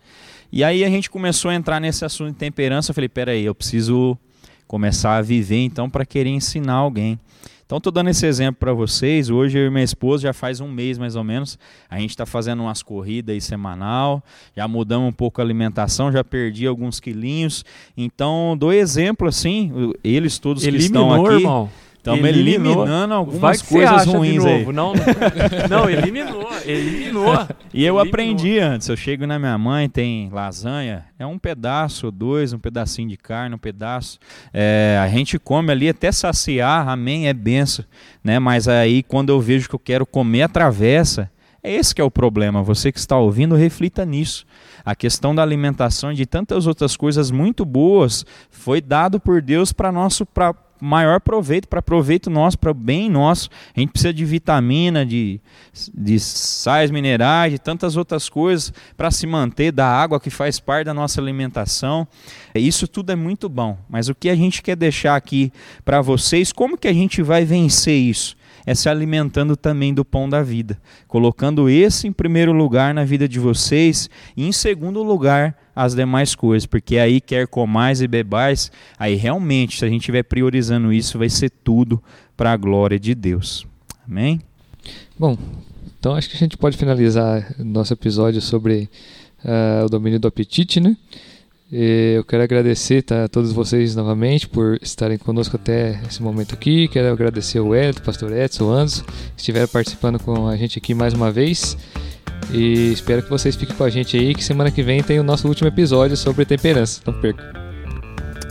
E 0.51 0.63
aí 0.63 0.83
a 0.83 0.89
gente 0.89 1.11
começou 1.11 1.51
a 1.51 1.53
entrar 1.53 1.79
nesse 1.79 2.03
assunto 2.03 2.31
de 2.31 2.39
temperança. 2.39 2.89
Eu 2.89 2.95
falei, 2.95 3.07
peraí, 3.07 3.45
eu 3.45 3.53
preciso 3.53 4.17
começar 4.67 5.17
a 5.17 5.21
viver 5.21 5.63
então 5.63 5.87
para 5.87 6.07
querer 6.07 6.31
ensinar 6.31 6.73
alguém. 6.73 7.19
Então, 7.67 7.79
estou 7.79 7.91
dando 7.91 8.09
esse 8.09 8.25
exemplo 8.25 8.55
para 8.61 8.71
vocês. 8.71 9.29
Hoje, 9.29 9.57
eu 9.57 9.67
e 9.67 9.69
minha 9.69 9.83
esposa, 9.83 10.23
já 10.23 10.31
faz 10.31 10.61
um 10.61 10.71
mês 10.71 10.97
mais 10.97 11.17
ou 11.17 11.23
menos, 11.23 11.59
a 11.89 11.99
gente 11.99 12.11
está 12.11 12.25
fazendo 12.25 12.63
umas 12.63 12.81
corridas 12.81 13.33
aí 13.33 13.41
semanal, 13.41 14.23
já 14.55 14.65
mudamos 14.69 15.09
um 15.09 15.11
pouco 15.11 15.41
a 15.41 15.43
alimentação, 15.43 16.09
já 16.09 16.23
perdi 16.23 16.65
alguns 16.65 17.01
quilinhos. 17.01 17.65
Então, 17.97 18.55
dou 18.57 18.71
exemplo 18.71 19.27
assim, 19.27 19.93
eles 20.01 20.39
todos 20.39 20.63
que 20.63 20.69
estão 20.69 21.13
aqui. 21.13 21.35
Irmão 21.35 21.69
Estamos 22.15 22.29
eliminando 22.29 23.13
algumas 23.13 23.61
coisas 23.61 24.05
ruins 24.05 24.45
aí. 24.45 24.65
Não, 24.65 24.93
não, 25.69 25.89
eliminou, 25.89 26.49
eliminou. 26.65 27.27
E 27.73 27.83
eu 27.83 27.95
eliminou. 27.95 27.99
aprendi 27.99 28.59
antes. 28.59 28.87
Eu 28.87 28.95
chego 28.95 29.27
na 29.27 29.37
minha 29.37 29.57
mãe, 29.57 29.89
tem 29.89 30.29
lasanha, 30.31 31.05
é 31.19 31.25
um 31.25 31.37
pedaço, 31.37 32.09
dois, 32.09 32.53
um 32.53 32.59
pedacinho 32.59 33.09
de 33.09 33.17
carne, 33.17 33.55
um 33.55 33.59
pedaço. 33.59 34.17
É, 34.53 34.99
a 35.01 35.07
gente 35.09 35.37
come 35.37 35.71
ali 35.71 35.89
até 35.89 36.11
saciar, 36.11 36.87
amém, 36.87 37.27
é 37.27 37.33
benção. 37.33 37.85
Né? 38.23 38.39
Mas 38.39 38.67
aí 38.67 39.03
quando 39.03 39.29
eu 39.29 39.39
vejo 39.39 39.69
que 39.69 39.75
eu 39.75 39.79
quero 39.79 40.05
comer 40.05 40.43
a 40.43 40.47
travessa, 40.47 41.29
é 41.67 41.73
esse 41.73 41.93
que 41.93 42.01
é 42.01 42.03
o 42.03 42.11
problema. 42.11 42.63
Você 42.63 42.91
que 42.91 42.99
está 42.99 43.17
ouvindo, 43.17 43.55
reflita 43.55 44.05
nisso. 44.05 44.45
A 44.85 44.95
questão 44.95 45.35
da 45.35 45.43
alimentação 45.43 46.11
e 46.13 46.15
de 46.15 46.25
tantas 46.25 46.65
outras 46.65 46.95
coisas 46.95 47.29
muito 47.29 47.65
boas 47.65 48.25
foi 48.49 48.79
dado 48.79 49.19
por 49.19 49.41
Deus 49.41 49.73
para 49.73 49.91
nosso 49.91 50.25
pra, 50.25 50.53
maior 50.79 51.19
proveito, 51.19 51.67
para 51.67 51.81
proveito 51.81 52.29
nosso, 52.29 52.57
para 52.57 52.73
bem 52.73 53.09
nosso. 53.09 53.49
A 53.75 53.79
gente 53.79 53.91
precisa 53.91 54.13
de 54.13 54.25
vitamina, 54.25 55.05
de, 55.05 55.39
de 55.93 56.19
sais 56.19 56.91
minerais, 56.91 57.51
de 57.51 57.59
tantas 57.59 57.95
outras 57.95 58.29
coisas 58.29 58.73
para 58.95 59.11
se 59.11 59.25
manter, 59.27 59.71
da 59.71 59.87
água 59.87 60.19
que 60.19 60.29
faz 60.29 60.59
parte 60.59 60.85
da 60.85 60.93
nossa 60.93 61.19
alimentação. 61.21 62.07
Isso 62.55 62.87
tudo 62.87 63.11
é 63.11 63.15
muito 63.15 63.47
bom, 63.49 63.77
mas 63.89 64.09
o 64.09 64.15
que 64.15 64.29
a 64.29 64.35
gente 64.35 64.61
quer 64.61 64.75
deixar 64.75 65.15
aqui 65.15 65.51
para 65.83 66.01
vocês, 66.01 66.51
como 66.51 66.77
que 66.77 66.87
a 66.87 66.93
gente 66.93 67.21
vai 67.21 67.45
vencer 67.45 67.97
isso? 67.97 68.35
É 68.67 68.75
se 68.75 68.89
alimentando 68.89 69.55
também 69.55 69.93
do 69.93 70.03
pão 70.03 70.27
da 70.27 70.43
vida, 70.43 70.77
colocando 71.07 71.69
esse 71.69 72.05
em 72.05 72.11
primeiro 72.11 72.51
lugar 72.51 72.93
na 72.93 73.05
vida 73.05 73.25
de 73.25 73.39
vocês 73.39 74.09
e 74.35 74.45
em 74.45 74.51
segundo 74.51 75.01
lugar 75.01 75.57
as 75.73 75.95
demais 75.95 76.35
coisas, 76.35 76.65
porque 76.65 76.97
aí 76.97 77.21
quer 77.21 77.47
comais 77.47 78.01
e 78.01 78.07
bebais, 78.07 78.69
aí 78.99 79.15
realmente, 79.15 79.79
se 79.79 79.85
a 79.85 79.87
gente 79.87 80.01
estiver 80.01 80.23
priorizando 80.23 80.91
isso, 80.91 81.17
vai 81.17 81.29
ser 81.29 81.49
tudo 81.49 82.03
para 82.35 82.51
a 82.51 82.57
glória 82.57 82.99
de 82.99 83.15
Deus. 83.15 83.65
Amém? 84.05 84.41
Bom, 85.17 85.37
então 85.97 86.13
acho 86.15 86.29
que 86.29 86.35
a 86.35 86.39
gente 86.39 86.57
pode 86.57 86.75
finalizar 86.75 87.55
nosso 87.57 87.93
episódio 87.93 88.41
sobre 88.41 88.89
uh, 89.45 89.85
o 89.85 89.89
domínio 89.89 90.19
do 90.19 90.27
apetite, 90.27 90.81
né? 90.81 90.97
Eu 91.69 92.23
quero 92.23 92.43
agradecer 92.43 93.01
tá, 93.01 93.25
a 93.25 93.27
todos 93.27 93.51
vocês 93.51 93.93
novamente 93.93 94.47
por 94.47 94.79
estarem 94.81 95.17
conosco 95.17 95.57
até 95.57 95.99
esse 96.07 96.23
momento 96.23 96.53
aqui. 96.53 96.87
Quero 96.87 97.11
agradecer 97.11 97.59
o 97.59 97.75
Edson, 97.75 97.99
o 97.99 98.03
pastor 98.03 98.31
Edson, 98.31 98.63
o 98.63 98.71
Anderson, 98.71 99.03
que 99.03 99.13
estiveram 99.35 99.67
participando 99.67 100.17
com 100.17 100.47
a 100.47 100.55
gente 100.55 100.79
aqui 100.79 100.93
mais 100.93 101.13
uma 101.13 101.29
vez. 101.29 101.77
E 102.53 102.93
espero 102.93 103.21
que 103.21 103.29
vocês 103.29 103.57
fiquem 103.57 103.75
com 103.75 103.83
a 103.83 103.89
gente 103.89 104.15
aí, 104.15 104.33
que 104.33 104.41
semana 104.41 104.71
que 104.71 104.81
vem 104.81 105.03
tem 105.03 105.19
o 105.19 105.23
nosso 105.23 105.45
último 105.45 105.67
episódio 105.67 106.15
sobre 106.15 106.45
temperança. 106.45 107.01
Não 107.05 107.13
perca. 107.19 107.51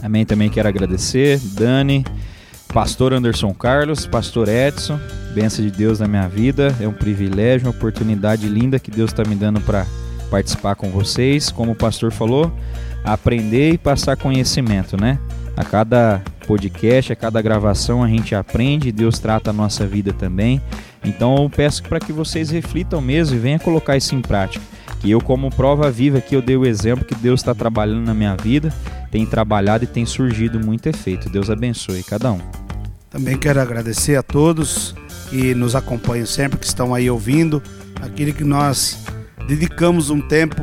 Amém. 0.03 0.27
Também 0.27 0.51
quero 0.51 0.69
agradecer, 0.69 1.39
Dani, 1.39 2.05
pastor 2.75 3.15
Anderson 3.15 3.55
Carlos, 3.55 4.07
pastor 4.07 4.47
Edson. 4.47 5.01
Benção 5.35 5.65
de 5.65 5.71
Deus 5.71 6.01
na 6.01 6.07
minha 6.07 6.29
vida. 6.29 6.77
É 6.79 6.87
um 6.87 6.93
privilégio, 6.93 7.67
uma 7.67 7.75
oportunidade 7.75 8.47
linda 8.47 8.79
que 8.79 8.91
Deus 8.91 9.11
está 9.11 9.25
me 9.25 9.35
dando 9.35 9.59
para 9.63 9.87
participar 10.31 10.75
com 10.75 10.91
vocês. 10.91 11.51
Como 11.51 11.73
o 11.73 11.75
pastor 11.75 12.13
falou, 12.13 12.53
aprender 13.07 13.73
e 13.73 13.79
passar 13.79 14.17
conhecimento, 14.17 15.01
né? 15.01 15.19
A 15.57 15.65
cada 15.65 16.21
podcast, 16.47 17.13
a 17.13 17.17
cada 17.17 17.41
gravação 17.41 18.03
a 18.03 18.09
gente 18.09 18.35
aprende, 18.35 18.93
Deus 18.93 19.19
trata 19.19 19.51
a 19.51 19.53
nossa 19.53 19.87
vida 19.87 20.13
também. 20.13 20.61
Então 21.05 21.37
eu 21.37 21.49
peço 21.49 21.83
para 21.85 22.01
que 22.01 22.13
vocês 22.13 22.51
reflitam 22.51 23.01
mesmo 23.01 23.37
e 23.37 23.39
venham 23.39 23.59
colocar 23.59 23.97
isso 23.97 24.15
em 24.15 24.21
prática. 24.21 24.65
Que 25.01 25.11
eu, 25.11 25.21
como 25.21 25.51
prova 25.51 25.91
viva, 25.91 26.21
que 26.21 26.35
eu 26.35 26.43
dei 26.43 26.57
o 26.57 26.67
exemplo 26.67 27.05
que 27.05 27.15
Deus 27.15 27.41
está 27.41 27.55
trabalhando 27.55 28.05
na 28.05 28.15
minha 28.15 28.37
vida, 28.37 28.73
tem 29.11 29.25
trabalhado 29.25 29.85
e 29.85 29.87
tem 29.87 30.05
surgido 30.05 30.59
muito 30.59 30.89
efeito. 30.89 31.31
Deus 31.31 31.49
abençoe 31.49 32.03
cada 32.03 32.33
um. 32.33 32.41
Também 33.09 33.39
quero 33.39 33.61
agradecer 33.61 34.17
a 34.17 34.23
todos 34.23 34.95
que 35.31 35.55
nos 35.55 35.75
acompanham 35.75 36.27
sempre, 36.27 36.59
que 36.59 36.67
estão 36.67 36.95
aí 36.95 37.09
ouvindo, 37.09 37.63
aquele 38.01 38.33
que 38.33 38.45
nós 38.45 39.05
dedicamos 39.47 40.11
um 40.11 40.21
tempo 40.21 40.63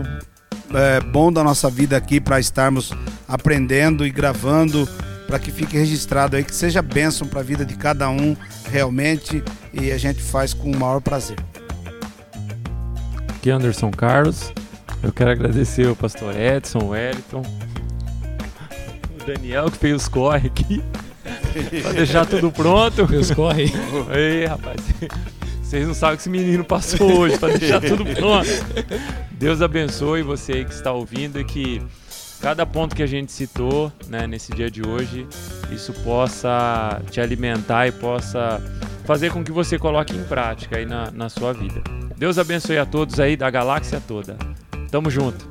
é, 0.73 0.99
bom 0.99 1.31
da 1.31 1.43
nossa 1.43 1.69
vida 1.69 1.95
aqui 1.95 2.19
para 2.19 2.39
estarmos 2.39 2.91
aprendendo 3.27 4.05
e 4.05 4.11
gravando 4.11 4.87
para 5.27 5.39
que 5.39 5.51
fique 5.51 5.77
registrado 5.77 6.35
aí, 6.35 6.43
que 6.43 6.53
seja 6.53 6.81
bênção 6.81 7.27
para 7.27 7.39
a 7.39 7.43
vida 7.43 7.65
de 7.65 7.75
cada 7.75 8.09
um 8.09 8.35
realmente 8.69 9.43
e 9.73 9.91
a 9.91 9.97
gente 9.97 10.21
faz 10.21 10.53
com 10.53 10.71
o 10.71 10.77
maior 10.77 11.01
prazer. 11.01 11.37
Aqui 13.29 13.49
é 13.49 13.53
Anderson 13.53 13.91
Carlos, 13.91 14.53
eu 15.01 15.11
quero 15.11 15.31
agradecer 15.31 15.87
o 15.87 15.95
pastor 15.95 16.35
Edson, 16.39 16.79
o 16.79 16.87
Wellington, 16.89 17.41
o 17.41 19.25
Daniel 19.25 19.71
que 19.71 19.77
fez 19.77 19.95
os 19.95 20.07
corre 20.07 20.47
aqui, 20.47 20.83
para 21.81 21.93
deixar 21.93 22.25
tudo 22.25 22.51
pronto. 22.51 23.07
Fez 23.07 23.31
corre. 23.31 23.71
Ei, 24.13 24.45
rapaz. 24.45 24.77
Vocês 25.73 25.87
não 25.87 25.95
sabem 25.95 26.13
o 26.13 26.17
que 26.17 26.21
esse 26.21 26.29
menino 26.29 26.63
passou 26.63 27.17
hoje 27.17 27.35
para 27.39 27.57
deixar 27.57 27.81
tudo 27.81 28.05
pronto. 28.05 28.47
Deus 29.31 29.59
abençoe 29.59 30.21
você 30.21 30.51
aí 30.51 30.65
que 30.65 30.71
está 30.71 30.91
ouvindo 30.91 31.39
e 31.39 31.43
que 31.43 31.81
cada 32.39 32.63
ponto 32.63 32.95
que 32.95 33.01
a 33.01 33.07
gente 33.07 33.31
citou 33.31 33.91
né, 34.07 34.27
nesse 34.27 34.53
dia 34.53 34.69
de 34.69 34.87
hoje, 34.87 35.25
isso 35.71 35.91
possa 36.03 37.01
te 37.09 37.19
alimentar 37.19 37.87
e 37.87 37.91
possa 37.91 38.61
fazer 39.03 39.31
com 39.31 39.43
que 39.43 39.51
você 39.51 39.79
coloque 39.79 40.15
em 40.15 40.23
prática 40.25 40.77
aí 40.77 40.85
na, 40.85 41.09
na 41.09 41.27
sua 41.27 41.51
vida. 41.53 41.81
Deus 42.15 42.37
abençoe 42.37 42.77
a 42.77 42.85
todos 42.85 43.19
aí 43.19 43.35
da 43.35 43.49
galáxia 43.49 43.99
toda. 44.07 44.37
Tamo 44.91 45.09
junto. 45.09 45.43